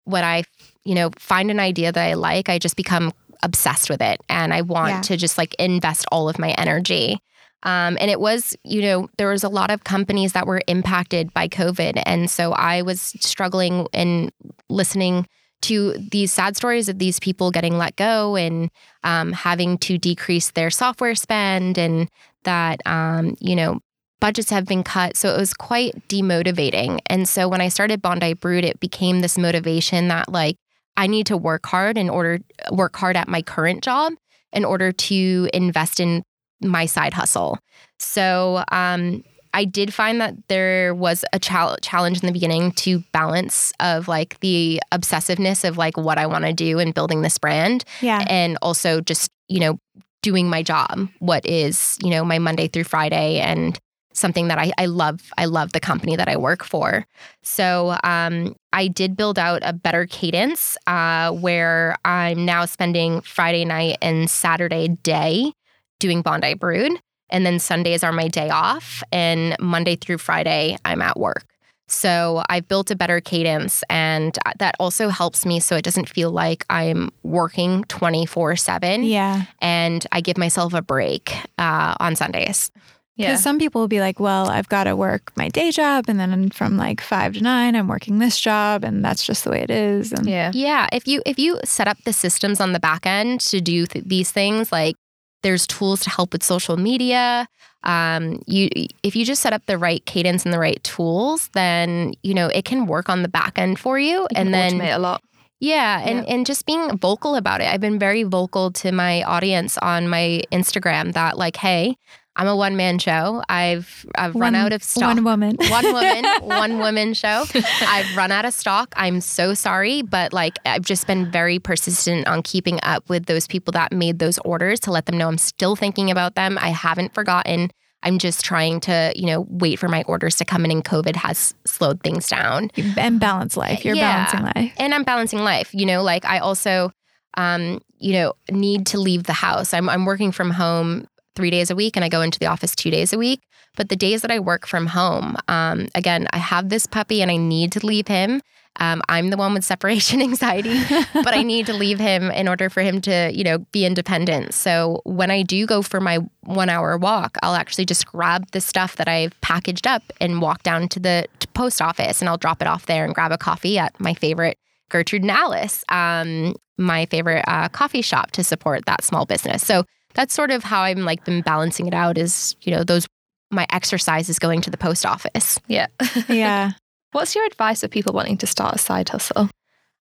when 0.06 0.24
I, 0.24 0.42
you 0.84 0.96
know, 0.96 1.10
find 1.16 1.48
an 1.48 1.60
idea 1.60 1.92
that 1.92 2.04
I 2.04 2.14
like, 2.14 2.48
I 2.48 2.58
just 2.58 2.74
become 2.76 3.12
obsessed 3.44 3.88
with 3.88 4.02
it 4.02 4.20
and 4.28 4.52
I 4.52 4.62
want 4.62 4.90
Yeah. 4.90 5.00
to 5.02 5.16
just 5.16 5.38
like 5.38 5.54
invest 5.60 6.04
all 6.10 6.28
of 6.28 6.40
my 6.40 6.50
energy. 6.58 7.20
Um, 7.64 7.98
and 8.00 8.10
it 8.10 8.20
was, 8.20 8.56
you 8.64 8.82
know, 8.82 9.08
there 9.18 9.30
was 9.30 9.44
a 9.44 9.48
lot 9.48 9.70
of 9.70 9.84
companies 9.84 10.32
that 10.32 10.46
were 10.46 10.62
impacted 10.66 11.32
by 11.34 11.48
COVID. 11.48 12.00
And 12.06 12.30
so 12.30 12.52
I 12.52 12.82
was 12.82 13.00
struggling 13.20 13.88
and 13.92 14.30
listening 14.68 15.26
to 15.62 15.94
these 16.12 16.32
sad 16.32 16.56
stories 16.56 16.88
of 16.88 16.98
these 16.98 17.18
people 17.18 17.50
getting 17.50 17.76
let 17.76 17.96
go 17.96 18.36
and 18.36 18.70
um, 19.02 19.32
having 19.32 19.76
to 19.78 19.98
decrease 19.98 20.52
their 20.52 20.70
software 20.70 21.16
spend 21.16 21.78
and 21.78 22.08
that, 22.44 22.80
um, 22.86 23.34
you 23.40 23.56
know, 23.56 23.80
budgets 24.20 24.50
have 24.50 24.66
been 24.66 24.84
cut. 24.84 25.16
So 25.16 25.34
it 25.34 25.38
was 25.38 25.54
quite 25.54 26.08
demotivating. 26.08 27.00
And 27.06 27.28
so 27.28 27.48
when 27.48 27.60
I 27.60 27.68
started 27.68 28.02
Bondi 28.02 28.34
Brood, 28.34 28.64
it 28.64 28.80
became 28.80 29.20
this 29.20 29.38
motivation 29.38 30.08
that 30.08 30.28
like 30.28 30.56
I 30.96 31.06
need 31.06 31.26
to 31.26 31.36
work 31.36 31.66
hard 31.66 31.96
in 31.98 32.10
order 32.10 32.40
work 32.72 32.96
hard 32.96 33.16
at 33.16 33.28
my 33.28 33.42
current 33.42 33.82
job 33.82 34.14
in 34.52 34.64
order 34.64 34.92
to 34.92 35.48
invest 35.52 36.00
in 36.00 36.24
my 36.60 36.86
side 36.86 37.14
hustle. 37.14 37.58
So 37.98 38.64
um, 38.70 39.22
I 39.54 39.64
did 39.64 39.94
find 39.94 40.20
that 40.20 40.34
there 40.48 40.94
was 40.94 41.24
a 41.32 41.38
chal- 41.38 41.76
challenge 41.82 42.20
in 42.22 42.26
the 42.26 42.32
beginning 42.32 42.72
to 42.72 43.02
balance 43.12 43.72
of 43.80 44.08
like 44.08 44.38
the 44.40 44.80
obsessiveness 44.92 45.66
of 45.66 45.78
like 45.78 45.96
what 45.96 46.18
I 46.18 46.26
want 46.26 46.44
to 46.44 46.52
do 46.52 46.78
and 46.78 46.94
building 46.94 47.22
this 47.22 47.38
brand 47.38 47.84
Yeah. 48.00 48.24
and 48.28 48.58
also 48.62 49.00
just, 49.00 49.30
you 49.48 49.60
know, 49.60 49.78
doing 50.22 50.50
my 50.50 50.62
job, 50.62 51.08
what 51.20 51.46
is, 51.46 51.96
you 52.02 52.10
know, 52.10 52.24
my 52.24 52.38
Monday 52.38 52.68
through 52.68 52.84
Friday 52.84 53.38
and 53.38 53.78
something 54.12 54.48
that 54.48 54.58
I, 54.58 54.72
I 54.76 54.86
love. 54.86 55.20
I 55.38 55.44
love 55.44 55.72
the 55.72 55.78
company 55.80 56.16
that 56.16 56.28
I 56.28 56.36
work 56.36 56.64
for. 56.64 57.06
So 57.42 57.96
um, 58.02 58.56
I 58.72 58.88
did 58.88 59.16
build 59.16 59.38
out 59.38 59.60
a 59.64 59.72
better 59.72 60.06
cadence 60.06 60.76
uh, 60.88 61.30
where 61.30 61.96
I'm 62.04 62.44
now 62.44 62.64
spending 62.64 63.20
Friday 63.20 63.64
night 63.64 63.98
and 64.02 64.28
Saturday 64.28 64.88
day 64.88 65.52
doing 65.98 66.22
Bondi 66.22 66.54
Brood. 66.54 66.92
And 67.30 67.44
then 67.44 67.58
Sundays 67.58 68.02
are 68.02 68.12
my 68.12 68.28
day 68.28 68.48
off. 68.50 69.02
And 69.12 69.54
Monday 69.60 69.96
through 69.96 70.18
Friday, 70.18 70.76
I'm 70.84 71.02
at 71.02 71.18
work. 71.18 71.44
So 71.90 72.42
I've 72.50 72.68
built 72.68 72.90
a 72.90 72.96
better 72.96 73.18
cadence, 73.18 73.82
and 73.88 74.36
that 74.58 74.74
also 74.78 75.08
helps 75.08 75.46
me 75.46 75.58
so 75.58 75.74
it 75.74 75.82
doesn't 75.84 76.06
feel 76.10 76.30
like 76.30 76.66
I'm 76.68 77.10
working 77.22 77.84
24 77.84 78.56
7 78.56 79.04
Yeah. 79.04 79.44
and 79.62 80.06
I 80.12 80.20
give 80.20 80.36
myself 80.36 80.74
a 80.74 80.82
break 80.82 81.34
uh, 81.56 81.94
on 81.98 82.14
Sundays. 82.14 82.70
Because 83.16 83.42
some 83.42 83.58
people 83.58 83.80
will 83.80 83.88
be 83.88 84.00
like, 84.00 84.20
well, 84.20 84.48
I've 84.48 84.68
got 84.68 84.84
to 84.84 84.94
work 84.94 85.32
my 85.34 85.48
day 85.48 85.70
job. 85.72 86.04
And 86.08 86.20
then 86.20 86.50
from 86.50 86.76
like 86.76 87.00
five 87.00 87.32
to 87.34 87.40
nine, 87.42 87.74
I'm 87.74 87.88
working 87.88 88.18
this 88.20 88.38
job. 88.38 88.84
And 88.84 89.02
that's 89.04 89.24
just 89.26 89.42
the 89.44 89.50
way 89.50 89.62
it 89.62 89.70
is. 89.70 90.12
And 90.12 90.24
Yeah. 90.28 90.52
Yeah, 90.54 90.86
if 90.92 91.08
you 91.08 91.20
if 91.26 91.36
you 91.38 91.58
set 91.64 91.88
up 91.88 91.96
the 92.04 92.12
systems 92.12 92.60
on 92.60 92.74
the 92.74 92.78
back 92.80 93.06
end 93.06 93.40
to 93.48 93.60
do 93.60 93.86
th- 93.86 94.04
these 94.04 94.30
things, 94.30 94.70
like 94.70 94.94
there's 95.42 95.66
tools 95.66 96.00
to 96.00 96.10
help 96.10 96.32
with 96.32 96.42
social 96.42 96.76
media. 96.76 97.48
Um, 97.84 98.42
you 98.46 98.68
if 99.02 99.14
you 99.14 99.24
just 99.24 99.40
set 99.40 99.52
up 99.52 99.64
the 99.66 99.78
right 99.78 100.04
cadence 100.04 100.44
and 100.44 100.52
the 100.52 100.58
right 100.58 100.82
tools, 100.82 101.48
then 101.52 102.14
you 102.22 102.34
know 102.34 102.48
it 102.48 102.64
can 102.64 102.86
work 102.86 103.08
on 103.08 103.22
the 103.22 103.28
back 103.28 103.58
end 103.58 103.78
for 103.78 103.98
you. 103.98 104.20
You 104.22 104.26
and 104.34 104.52
then 104.52 104.80
a 104.80 104.98
lot. 104.98 105.22
Yeah, 105.60 106.00
and 106.00 106.18
Yeah. 106.26 106.34
and 106.34 106.46
just 106.46 106.66
being 106.66 106.96
vocal 106.98 107.34
about 107.34 107.60
it. 107.60 107.66
I've 107.72 107.80
been 107.80 107.98
very 107.98 108.22
vocal 108.24 108.70
to 108.72 108.92
my 108.92 109.22
audience 109.22 109.76
on 109.78 110.08
my 110.08 110.42
Instagram 110.52 111.12
that 111.14 111.36
like, 111.38 111.56
hey, 111.56 111.96
I'm 112.38 112.46
a 112.46 112.54
one 112.56 112.76
man 112.76 112.98
show. 113.00 113.42
I've 113.48 114.06
I've 114.16 114.34
run 114.34 114.54
out 114.54 114.72
of 114.72 114.82
stock. 114.84 115.02
One 115.16 115.24
woman. 115.24 115.56
one 115.68 115.84
woman, 115.92 116.24
one 116.42 116.78
woman 116.78 117.12
show. 117.14 117.44
I've 117.82 118.16
run 118.16 118.30
out 118.30 118.44
of 118.44 118.54
stock. 118.54 118.94
I'm 118.96 119.20
so 119.20 119.54
sorry, 119.54 120.02
but 120.02 120.32
like 120.32 120.56
I've 120.64 120.82
just 120.84 121.06
been 121.08 121.30
very 121.30 121.58
persistent 121.58 122.28
on 122.28 122.42
keeping 122.42 122.78
up 122.84 123.08
with 123.10 123.26
those 123.26 123.48
people 123.48 123.72
that 123.72 123.92
made 123.92 124.20
those 124.20 124.38
orders 124.38 124.78
to 124.80 124.92
let 124.92 125.06
them 125.06 125.18
know 125.18 125.26
I'm 125.28 125.36
still 125.36 125.74
thinking 125.74 126.10
about 126.12 126.36
them. 126.36 126.56
I 126.60 126.68
haven't 126.68 127.12
forgotten. 127.12 127.70
I'm 128.04 128.18
just 128.18 128.44
trying 128.44 128.78
to, 128.82 129.12
you 129.16 129.26
know, 129.26 129.44
wait 129.50 129.80
for 129.80 129.88
my 129.88 130.04
orders 130.06 130.36
to 130.36 130.44
come 130.44 130.64
in 130.64 130.70
and 130.70 130.84
COVID 130.84 131.16
has 131.16 131.54
slowed 131.64 132.00
things 132.04 132.28
down 132.28 132.70
and 132.96 133.18
balance 133.18 133.56
life. 133.56 133.84
You're 133.84 133.96
Yeah. 133.96 134.30
balancing 134.30 134.62
life. 134.62 134.72
and 134.78 134.94
I'm 134.94 135.02
balancing 135.02 135.40
life. 135.40 135.70
You 135.74 135.84
know, 135.86 136.04
like 136.04 136.24
I 136.24 136.38
also, 136.38 136.92
um, 137.36 137.80
you 137.98 138.12
know, 138.12 138.34
need 138.52 138.86
to 138.86 139.00
leave 139.00 139.24
the 139.24 139.32
house. 139.32 139.74
I'm 139.74 139.88
I'm 139.88 140.04
working 140.04 140.30
from 140.30 140.52
home 140.52 141.08
three 141.38 141.50
days 141.50 141.70
a 141.70 141.76
week, 141.76 141.94
and 141.96 142.04
I 142.04 142.08
go 142.08 142.20
into 142.20 142.40
the 142.40 142.46
office 142.46 142.74
two 142.74 142.90
days 142.90 143.12
a 143.12 143.18
week. 143.18 143.40
But 143.76 143.90
the 143.90 143.96
days 143.96 144.22
that 144.22 144.30
I 144.32 144.40
work 144.40 144.66
from 144.66 144.88
home, 144.88 145.36
um, 145.46 145.86
again, 145.94 146.26
I 146.32 146.38
have 146.38 146.68
this 146.68 146.84
puppy, 146.84 147.22
and 147.22 147.30
I 147.30 147.36
need 147.36 147.70
to 147.72 147.86
leave 147.86 148.08
him. 148.08 148.42
Um, 148.80 149.02
I'm 149.08 149.30
the 149.30 149.36
one 149.36 149.54
with 149.54 149.64
separation 149.64 150.20
anxiety, 150.28 150.80
but 151.14 151.34
I 151.34 151.42
need 151.42 151.66
to 151.66 151.72
leave 151.72 152.00
him 152.00 152.32
in 152.32 152.48
order 152.48 152.68
for 152.68 152.80
him 152.80 153.00
to, 153.02 153.30
you 153.32 153.44
know, 153.44 153.58
be 153.70 153.86
independent. 153.86 154.52
So 154.52 155.00
when 155.04 155.30
I 155.30 155.42
do 155.42 155.64
go 155.64 155.80
for 155.80 156.00
my 156.00 156.18
one 156.42 156.68
hour 156.68 156.98
walk, 156.98 157.36
I'll 157.42 157.54
actually 157.54 157.86
just 157.86 158.04
grab 158.06 158.50
the 158.50 158.60
stuff 158.60 158.96
that 158.96 159.06
I've 159.08 159.40
packaged 159.40 159.86
up 159.86 160.02
and 160.20 160.42
walk 160.42 160.64
down 160.64 160.88
to 160.88 161.00
the 161.00 161.26
to 161.38 161.48
post 161.48 161.80
office 161.80 162.20
and 162.20 162.28
I'll 162.28 162.36
drop 162.36 162.60
it 162.60 162.68
off 162.68 162.86
there 162.86 163.04
and 163.04 163.14
grab 163.14 163.32
a 163.32 163.38
coffee 163.38 163.78
at 163.78 163.98
my 164.00 164.14
favorite 164.14 164.58
Gertrude 164.90 165.22
and 165.22 165.30
Alice, 165.30 165.84
um, 165.88 166.54
my 166.78 167.06
favorite 167.06 167.44
uh, 167.46 167.68
coffee 167.68 168.02
shop 168.02 168.30
to 168.32 168.44
support 168.44 168.86
that 168.86 169.04
small 169.04 169.26
business. 169.26 169.64
So 169.64 169.84
that's 170.18 170.34
sort 170.34 170.50
of 170.50 170.64
how 170.64 170.82
I'm 170.82 171.04
like 171.04 171.24
been 171.24 171.42
balancing 171.42 171.86
it 171.86 171.94
out 171.94 172.18
is, 172.18 172.56
you 172.62 172.72
know, 172.72 172.82
those 172.82 173.06
my 173.52 173.68
exercise 173.70 174.28
is 174.28 174.40
going 174.40 174.60
to 174.62 174.70
the 174.70 174.76
post 174.76 175.06
office. 175.06 175.60
Yeah. 175.68 175.86
yeah. 176.28 176.72
What's 177.12 177.36
your 177.36 177.46
advice 177.46 177.82
for 177.82 177.88
people 177.88 178.12
wanting 178.12 178.36
to 178.38 178.46
start 178.48 178.74
a 178.74 178.78
side 178.78 179.08
hustle? 179.08 179.48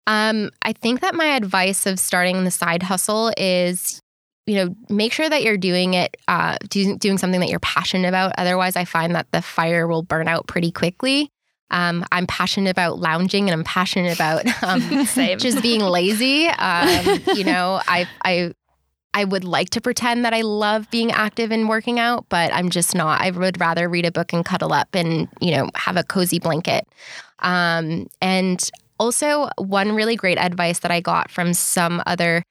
Um, 0.06 0.50
I 0.60 0.74
think 0.74 1.00
that 1.00 1.14
my 1.14 1.34
advice 1.36 1.86
of 1.86 1.98
starting 1.98 2.44
the 2.44 2.50
side 2.50 2.82
hustle 2.82 3.32
is, 3.38 4.02
you 4.44 4.56
know, 4.56 4.76
make 4.90 5.14
sure 5.14 5.30
that 5.30 5.42
you're 5.44 5.56
doing 5.56 5.94
it, 5.94 6.14
uh, 6.28 6.58
doing, 6.68 6.98
doing 6.98 7.16
something 7.16 7.40
that 7.40 7.48
you're 7.48 7.58
passionate 7.60 8.06
about. 8.06 8.34
Otherwise, 8.36 8.76
I 8.76 8.84
find 8.84 9.14
that 9.14 9.28
the 9.32 9.40
fire 9.40 9.86
will 9.86 10.02
burn 10.02 10.28
out 10.28 10.46
pretty 10.46 10.72
quickly. 10.72 11.30
Um, 11.70 12.04
I'm 12.12 12.26
passionate 12.26 12.68
about 12.68 12.98
lounging 12.98 13.48
and 13.48 13.54
I'm 13.54 13.64
passionate 13.64 14.14
about 14.14 14.44
um, 14.62 15.06
just 15.38 15.62
being 15.62 15.80
lazy. 15.80 16.48
Um, 16.48 17.18
you 17.34 17.44
know, 17.44 17.80
I 17.88 18.06
I 18.22 18.52
I 19.14 19.24
would 19.24 19.44
like 19.44 19.70
to 19.70 19.80
pretend 19.80 20.24
that 20.24 20.32
I 20.32 20.40
love 20.40 20.90
being 20.90 21.12
active 21.12 21.50
and 21.50 21.68
working 21.68 21.98
out, 21.98 22.26
but 22.28 22.52
I'm 22.52 22.70
just 22.70 22.94
not. 22.94 23.20
I 23.20 23.30
would 23.30 23.60
rather 23.60 23.88
read 23.88 24.06
a 24.06 24.12
book 24.12 24.32
and 24.32 24.44
cuddle 24.44 24.72
up 24.72 24.94
and 24.94 25.28
you 25.40 25.50
know 25.54 25.68
have 25.74 25.96
a 25.96 26.04
cozy 26.04 26.38
blanket. 26.38 26.88
Um, 27.40 28.06
and 28.20 28.70
also, 28.98 29.48
one 29.58 29.92
really 29.92 30.16
great 30.16 30.38
advice 30.38 30.78
that 30.80 30.90
I 30.90 31.00
got 31.00 31.30
from 31.30 31.54
some 31.54 32.02
other 32.06 32.44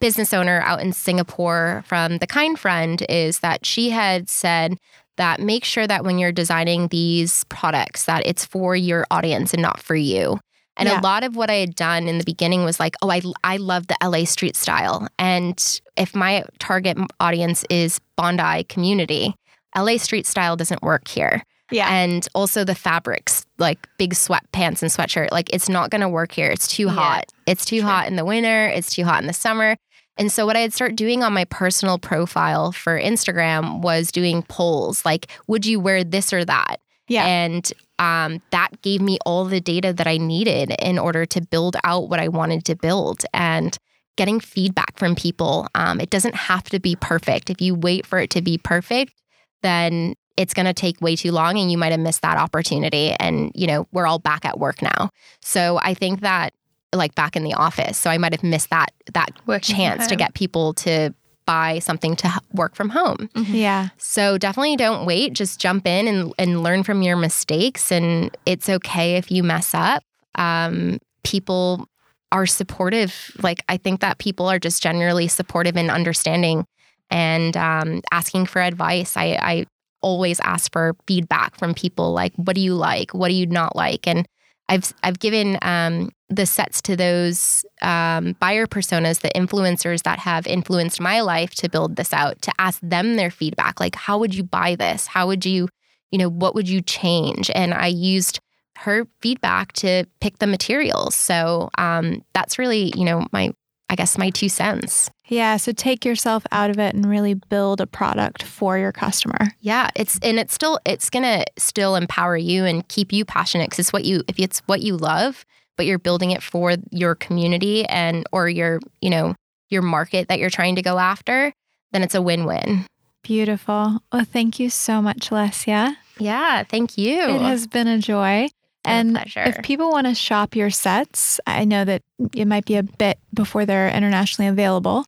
business 0.00 0.34
owner 0.34 0.60
out 0.60 0.82
in 0.82 0.92
Singapore 0.92 1.82
from 1.86 2.18
the 2.18 2.26
Kind 2.26 2.58
Friend 2.58 3.02
is 3.08 3.40
that 3.40 3.64
she 3.64 3.90
had 3.90 4.28
said 4.28 4.76
that 5.16 5.40
make 5.40 5.64
sure 5.64 5.86
that 5.86 6.04
when 6.04 6.18
you're 6.18 6.32
designing 6.32 6.88
these 6.88 7.44
products 7.44 8.04
that 8.04 8.26
it's 8.26 8.44
for 8.44 8.76
your 8.76 9.06
audience 9.10 9.52
and 9.54 9.62
not 9.62 9.80
for 9.80 9.96
you. 9.96 10.38
And 10.76 10.88
Yeah. 10.88 11.00
a 11.00 11.02
lot 11.02 11.24
of 11.24 11.36
what 11.36 11.50
I 11.50 11.54
had 11.54 11.74
done 11.74 12.06
in 12.08 12.18
the 12.18 12.24
beginning 12.24 12.64
was 12.64 12.78
like, 12.78 12.94
oh, 13.02 13.10
I, 13.10 13.22
I 13.44 13.56
love 13.56 13.86
the 13.86 13.96
LA 14.02 14.24
street 14.24 14.56
style. 14.56 15.08
And 15.18 15.58
if 15.96 16.14
my 16.14 16.44
target 16.58 16.98
audience 17.20 17.64
is 17.70 17.98
Bondi 18.16 18.64
community, 18.64 19.34
LA 19.76 19.96
street 19.96 20.26
style 20.26 20.56
doesn't 20.56 20.82
work 20.82 21.08
here. 21.08 21.42
Yeah. 21.70 21.88
And 21.92 22.26
also 22.34 22.62
the 22.62 22.74
fabrics, 22.74 23.44
like 23.58 23.88
big 23.98 24.14
sweatpants 24.14 24.82
and 24.82 24.90
sweatshirt, 24.90 25.32
like 25.32 25.52
it's 25.52 25.68
not 25.68 25.90
going 25.90 26.02
to 26.02 26.08
work 26.08 26.32
here. 26.32 26.50
It's 26.50 26.68
too 26.68 26.84
Yeah. 26.86 26.92
hot. 26.92 27.24
It's 27.46 27.64
too 27.64 27.80
True. 27.80 27.88
hot 27.88 28.06
in 28.06 28.16
the 28.16 28.24
winter. 28.24 28.66
It's 28.68 28.94
too 28.94 29.04
hot 29.04 29.20
in 29.22 29.26
the 29.26 29.32
summer. 29.32 29.76
And 30.18 30.30
so 30.32 30.46
what 30.46 30.56
I'd 30.56 30.72
start 30.72 30.94
doing 30.96 31.22
on 31.22 31.32
my 31.34 31.44
personal 31.46 31.98
profile 31.98 32.72
for 32.72 32.98
Instagram 32.98 33.80
was 33.82 34.10
doing 34.12 34.42
polls 34.44 35.04
like, 35.04 35.26
would 35.46 35.66
you 35.66 35.80
wear 35.80 36.04
this 36.04 36.32
or 36.32 36.44
that? 36.44 36.76
Yeah. 37.08 37.26
And 37.26 37.70
um, 37.98 38.42
that 38.50 38.82
gave 38.82 39.00
me 39.00 39.18
all 39.24 39.44
the 39.44 39.60
data 39.60 39.92
that 39.92 40.06
I 40.06 40.16
needed 40.16 40.74
in 40.80 40.98
order 40.98 41.24
to 41.26 41.40
build 41.40 41.76
out 41.84 42.08
what 42.08 42.20
I 42.20 42.28
wanted 42.28 42.64
to 42.66 42.76
build. 42.76 43.24
And 43.32 43.76
getting 44.16 44.40
feedback 44.40 44.98
from 44.98 45.14
people, 45.14 45.68
um, 45.74 46.00
it 46.00 46.10
doesn't 46.10 46.34
have 46.34 46.64
to 46.64 46.80
be 46.80 46.96
perfect. 46.96 47.50
If 47.50 47.60
you 47.60 47.74
wait 47.74 48.06
for 48.06 48.18
it 48.18 48.30
to 48.30 48.42
be 48.42 48.58
perfect, 48.58 49.14
then 49.62 50.14
it's 50.36 50.54
going 50.54 50.66
to 50.66 50.74
take 50.74 51.00
way 51.00 51.16
too 51.16 51.32
long 51.32 51.58
and 51.58 51.70
you 51.70 51.78
might 51.78 51.92
have 51.92 52.00
missed 52.00 52.22
that 52.22 52.36
opportunity. 52.36 53.12
And, 53.18 53.52
you 53.54 53.66
know, 53.66 53.86
we're 53.92 54.06
all 54.06 54.18
back 54.18 54.44
at 54.44 54.58
work 54.58 54.82
now. 54.82 55.10
So 55.42 55.78
I 55.82 55.94
think 55.94 56.20
that 56.20 56.52
like 56.94 57.14
back 57.14 57.36
in 57.36 57.42
the 57.42 57.54
office. 57.54 57.98
So 57.98 58.10
I 58.10 58.18
might 58.18 58.32
have 58.32 58.42
missed 58.42 58.70
that 58.70 58.92
that 59.12 59.30
Working 59.46 59.76
chance 59.76 60.06
to 60.06 60.16
get 60.16 60.34
people 60.34 60.74
to 60.74 61.14
buy 61.46 61.78
something 61.78 62.16
to 62.16 62.40
work 62.52 62.74
from 62.74 62.90
home. 62.90 63.30
Yeah. 63.34 63.88
So 63.98 64.36
definitely 64.36 64.76
don't 64.76 65.06
wait. 65.06 65.32
Just 65.32 65.60
jump 65.60 65.86
in 65.86 66.08
and, 66.08 66.32
and 66.38 66.62
learn 66.62 66.82
from 66.82 67.02
your 67.02 67.16
mistakes. 67.16 67.92
And 67.92 68.36
it's 68.44 68.68
okay 68.68 69.16
if 69.16 69.30
you 69.30 69.42
mess 69.42 69.72
up. 69.72 70.02
Um, 70.34 70.98
people 71.22 71.88
are 72.32 72.46
supportive. 72.46 73.30
Like, 73.42 73.62
I 73.68 73.76
think 73.76 74.00
that 74.00 74.18
people 74.18 74.48
are 74.48 74.58
just 74.58 74.82
generally 74.82 75.28
supportive 75.28 75.76
and 75.76 75.90
understanding 75.90 76.66
and 77.08 77.56
um, 77.56 78.02
asking 78.10 78.46
for 78.46 78.60
advice. 78.60 79.16
I, 79.16 79.38
I 79.40 79.66
always 80.02 80.40
ask 80.40 80.72
for 80.72 80.96
feedback 81.06 81.56
from 81.56 81.74
people 81.74 82.12
like, 82.12 82.32
what 82.34 82.54
do 82.54 82.60
you 82.60 82.74
like? 82.74 83.14
What 83.14 83.28
do 83.28 83.34
you 83.34 83.46
not 83.46 83.76
like? 83.76 84.06
And 84.06 84.26
I've, 84.68 84.92
I've 85.02 85.18
given 85.18 85.58
um, 85.62 86.10
the 86.28 86.46
sets 86.46 86.82
to 86.82 86.96
those 86.96 87.64
um, 87.82 88.34
buyer 88.40 88.66
personas, 88.66 89.20
the 89.20 89.30
influencers 89.36 90.02
that 90.02 90.18
have 90.18 90.46
influenced 90.46 91.00
my 91.00 91.20
life 91.20 91.54
to 91.56 91.68
build 91.68 91.96
this 91.96 92.12
out, 92.12 92.42
to 92.42 92.52
ask 92.58 92.80
them 92.82 93.16
their 93.16 93.30
feedback. 93.30 93.78
Like, 93.78 93.94
how 93.94 94.18
would 94.18 94.34
you 94.34 94.42
buy 94.42 94.74
this? 94.74 95.06
How 95.06 95.26
would 95.28 95.46
you, 95.46 95.68
you 96.10 96.18
know, 96.18 96.28
what 96.28 96.54
would 96.54 96.68
you 96.68 96.80
change? 96.80 97.50
And 97.54 97.72
I 97.72 97.86
used 97.86 98.40
her 98.78 99.06
feedback 99.20 99.72
to 99.74 100.04
pick 100.20 100.38
the 100.38 100.46
materials. 100.46 101.14
So 101.14 101.70
um, 101.78 102.22
that's 102.34 102.58
really, 102.58 102.92
you 102.96 103.04
know, 103.04 103.26
my, 103.32 103.52
I 103.88 103.94
guess, 103.94 104.18
my 104.18 104.30
two 104.30 104.48
cents. 104.48 105.10
Yeah. 105.28 105.56
So 105.56 105.72
take 105.72 106.04
yourself 106.04 106.46
out 106.52 106.70
of 106.70 106.78
it 106.78 106.94
and 106.94 107.08
really 107.08 107.34
build 107.34 107.80
a 107.80 107.86
product 107.86 108.42
for 108.42 108.78
your 108.78 108.92
customer. 108.92 109.38
Yeah, 109.60 109.90
it's 109.96 110.18
and 110.22 110.38
it's 110.38 110.54
still 110.54 110.78
it's 110.84 111.10
gonna 111.10 111.44
still 111.56 111.96
empower 111.96 112.36
you 112.36 112.64
and 112.64 112.86
keep 112.88 113.12
you 113.12 113.24
passionate 113.24 113.70
because 113.70 113.80
it's 113.80 113.92
what 113.92 114.04
you 114.04 114.22
if 114.28 114.38
it's 114.38 114.60
what 114.66 114.82
you 114.82 114.96
love, 114.96 115.44
but 115.76 115.86
you're 115.86 115.98
building 115.98 116.30
it 116.30 116.42
for 116.42 116.76
your 116.90 117.14
community 117.14 117.84
and 117.86 118.24
or 118.32 118.48
your 118.48 118.80
you 119.00 119.10
know 119.10 119.34
your 119.68 119.82
market 119.82 120.28
that 120.28 120.38
you're 120.38 120.50
trying 120.50 120.76
to 120.76 120.82
go 120.82 120.98
after, 120.98 121.52
then 121.92 122.02
it's 122.02 122.14
a 122.14 122.22
win-win. 122.22 122.86
Beautiful. 123.22 124.00
Well, 124.12 124.24
thank 124.24 124.60
you 124.60 124.70
so 124.70 125.02
much, 125.02 125.30
Lesia. 125.30 125.96
Yeah, 126.18 126.62
thank 126.62 126.96
you. 126.96 127.20
It 127.20 127.40
has 127.40 127.66
been 127.66 127.88
a 127.88 127.98
joy. 127.98 128.48
Been 128.86 128.92
a 128.92 128.96
and 128.98 129.14
pleasure. 129.14 129.44
if 129.44 129.62
people 129.62 129.90
want 129.90 130.06
to 130.06 130.14
shop 130.14 130.54
your 130.56 130.70
sets, 130.70 131.40
I 131.46 131.64
know 131.64 131.84
that 131.84 132.02
it 132.34 132.46
might 132.46 132.64
be 132.64 132.76
a 132.76 132.82
bit 132.82 133.18
before 133.34 133.66
they're 133.66 133.88
internationally 133.88 134.48
available, 134.48 135.04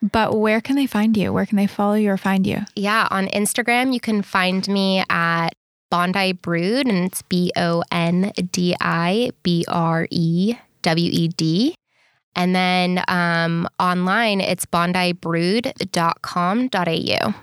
but 0.00 0.38
where 0.38 0.60
can 0.60 0.76
they 0.76 0.86
find 0.86 1.16
you? 1.16 1.32
Where 1.32 1.46
can 1.46 1.56
they 1.56 1.66
follow 1.66 1.94
you 1.94 2.10
or 2.10 2.16
find 2.16 2.46
you? 2.46 2.60
Yeah, 2.76 3.08
on 3.10 3.26
Instagram, 3.28 3.92
you 3.94 4.00
can 4.00 4.22
find 4.22 4.66
me 4.68 5.02
at 5.08 5.50
Bondi 5.90 6.32
Brewed, 6.32 6.86
and 6.88 7.06
it's 7.06 7.22
B 7.22 7.52
O 7.56 7.82
N 7.90 8.32
D 8.50 8.74
I 8.80 9.30
B 9.42 9.64
R 9.68 10.06
E 10.10 10.54
W 10.82 11.10
E 11.12 11.28
D. 11.28 11.74
And 12.34 12.56
then 12.56 13.04
um, 13.08 13.68
online, 13.78 14.40
it's 14.40 14.64
bondibrewed.com.au. 14.64 17.34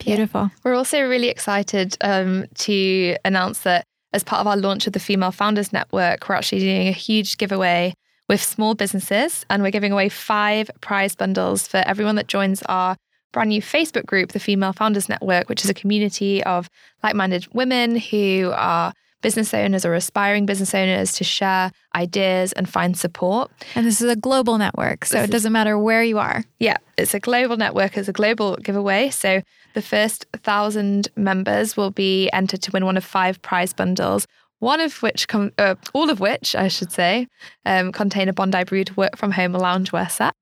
Beautiful. 0.00 0.50
We're 0.64 0.74
also 0.74 1.00
really 1.02 1.28
excited 1.28 1.96
um, 2.00 2.46
to 2.56 3.16
announce 3.24 3.60
that 3.60 3.84
as 4.14 4.22
part 4.22 4.40
of 4.40 4.46
our 4.46 4.56
launch 4.56 4.86
of 4.86 4.92
the 4.92 5.00
Female 5.00 5.32
Founders 5.32 5.72
Network, 5.72 6.28
we're 6.28 6.36
actually 6.36 6.60
doing 6.60 6.86
a 6.86 6.92
huge 6.92 7.36
giveaway 7.36 7.92
with 8.28 8.40
small 8.40 8.74
businesses, 8.74 9.44
and 9.50 9.62
we're 9.62 9.72
giving 9.72 9.92
away 9.92 10.08
five 10.08 10.70
prize 10.80 11.16
bundles 11.16 11.66
for 11.66 11.78
everyone 11.78 12.14
that 12.14 12.28
joins 12.28 12.62
our 12.62 12.96
brand 13.32 13.48
new 13.48 13.60
Facebook 13.60 14.06
group, 14.06 14.30
the 14.30 14.38
Female 14.38 14.72
Founders 14.72 15.08
Network, 15.08 15.48
which 15.48 15.64
is 15.64 15.68
a 15.68 15.74
community 15.74 16.42
of 16.44 16.70
like 17.02 17.16
minded 17.16 17.46
women 17.52 17.96
who 17.96 18.52
are 18.54 18.92
business 19.24 19.52
owners 19.54 19.84
or 19.86 19.94
aspiring 19.94 20.44
business 20.46 20.74
owners 20.74 21.12
to 21.18 21.24
share 21.24 21.72
ideas 21.96 22.52
and 22.52 22.68
find 22.68 22.96
support. 22.96 23.50
And 23.74 23.84
this 23.86 24.00
is 24.00 24.10
a 24.10 24.16
global 24.16 24.58
network, 24.58 25.04
so 25.06 25.16
This 25.18 25.28
it 25.28 25.32
doesn't 25.32 25.52
matter 25.52 25.76
where 25.78 26.04
you 26.04 26.18
are. 26.18 26.44
Yeah, 26.60 26.76
it's 26.96 27.14
a 27.14 27.20
global 27.20 27.56
network, 27.56 27.96
it's 27.96 28.08
a 28.08 28.12
global 28.12 28.56
giveaway. 28.66 29.10
So 29.10 29.42
the 29.74 29.82
first 29.82 30.26
thousand 30.42 31.08
members 31.16 31.76
will 31.76 31.90
be 31.90 32.28
entered 32.32 32.62
to 32.62 32.70
win 32.74 32.84
one 32.84 32.96
of 32.98 33.04
five 33.04 33.40
prize 33.42 33.72
bundles. 33.72 34.26
One 34.60 34.80
of 34.80 35.02
which, 35.02 35.26
com- 35.26 35.52
uh, 35.58 35.74
all 35.92 36.08
of 36.10 36.20
which, 36.20 36.54
I 36.54 36.68
should 36.68 36.92
say, 36.92 37.26
um, 37.66 37.92
contain 37.92 38.28
a 38.28 38.32
Bondi 38.32 38.62
Brewed 38.64 38.96
work 38.96 39.16
from 39.16 39.32
home 39.32 39.52
loungewear 39.52 40.10
set 40.10 40.34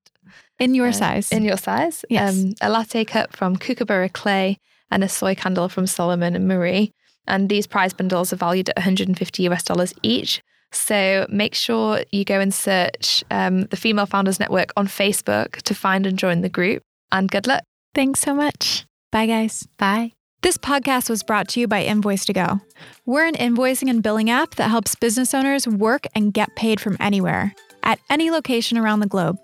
In 0.59 0.75
your 0.75 0.88
uh, 0.88 0.92
size. 0.92 1.33
in 1.33 1.42
your 1.45 1.57
size. 1.57 2.05
Yes. 2.11 2.33
Um, 2.38 2.55
a 2.61 2.68
latte 2.68 3.05
cup 3.05 3.35
from 3.38 3.57
Kookaburra 3.57 4.11
Clay 4.12 4.59
and 4.90 5.03
a 5.03 5.09
soy 5.09 5.35
candle 5.35 5.68
from 5.68 5.87
Solomon 5.87 6.37
and 6.37 6.47
Marie. 6.47 6.92
And 7.27 7.49
these 7.49 7.67
prize 7.67 7.93
bundles 7.93 8.33
are 8.33 8.37
valued 8.37 8.69
at 8.69 8.77
150 8.77 9.43
US 9.49 9.63
dollars 9.63 9.95
each. 10.03 10.43
So 10.73 11.27
make 11.29 11.55
sure 11.55 12.03
you 12.11 12.25
go 12.25 12.41
and 12.41 12.53
search 12.53 13.23
um, 13.31 13.65
the 13.65 13.77
Female 13.77 14.07
Founders 14.07 14.41
Network 14.41 14.73
on 14.77 14.87
Facebook 14.87 15.57
to 15.63 15.75
find 15.75 16.07
and 16.07 16.19
join 16.19 16.41
the 16.41 16.49
group. 16.49 16.83
And 17.11 17.31
good 17.31 17.47
luck. 17.47 17.63
Thanks 17.95 18.21
so 18.21 18.35
much. 18.35 18.87
Bye, 19.11 19.27
guys. 19.27 19.69
Bye. 19.77 20.13
This 20.41 20.57
podcast 20.57 21.09
was 21.09 21.23
brought 21.23 21.47
to 21.49 21.61
you 21.61 21.69
by 21.69 21.85
Invoice2go. 21.85 22.61
We're 23.07 23.27
an 23.27 23.35
invoicing 23.35 23.89
and 23.89 24.03
billing 24.03 24.29
app 24.29 24.57
that 24.57 24.71
helps 24.71 24.97
business 24.97 25.35
owners 25.35 25.69
work 25.69 26.07
and 26.17 26.35
get 26.35 26.57
paid 26.57 26.81
from 26.81 26.97
anywhere, 26.99 27.55
at 27.85 28.01
any 28.11 28.31
location 28.31 28.77
around 28.77 29.01
the 29.01 29.07
globe. 29.07 29.37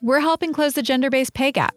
We're 0.00 0.20
helping 0.20 0.54
close 0.54 0.72
the 0.74 0.82
gender 0.82 1.10
based 1.10 1.34
pay 1.34 1.52
gap. 1.52 1.74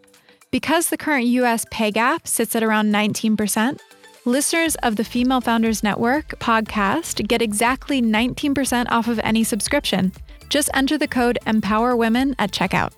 Because 0.50 0.90
the 0.90 0.98
current 0.98 1.26
US 1.26 1.66
pay 1.72 1.92
gap 1.92 2.26
sits 2.26 2.56
at 2.56 2.64
around 2.64 2.94
19%, 2.94 3.80
listeners 4.26 4.76
of 4.76 4.96
the 4.96 5.04
Female 5.04 5.42
Founders 5.42 5.84
Network 5.84 6.30
podcast 6.40 7.28
get 7.28 7.42
exactly 7.42 8.02
19% 8.02 8.86
off 8.90 9.08
of 9.08 9.20
any 9.20 9.44
subscription. 9.44 10.14
Just 10.50 10.70
enter 10.74 10.98
the 10.98 11.08
code 11.08 11.40
EMPOWERWOMEN 11.46 12.36
at 12.40 12.52
checkout. 12.52 12.94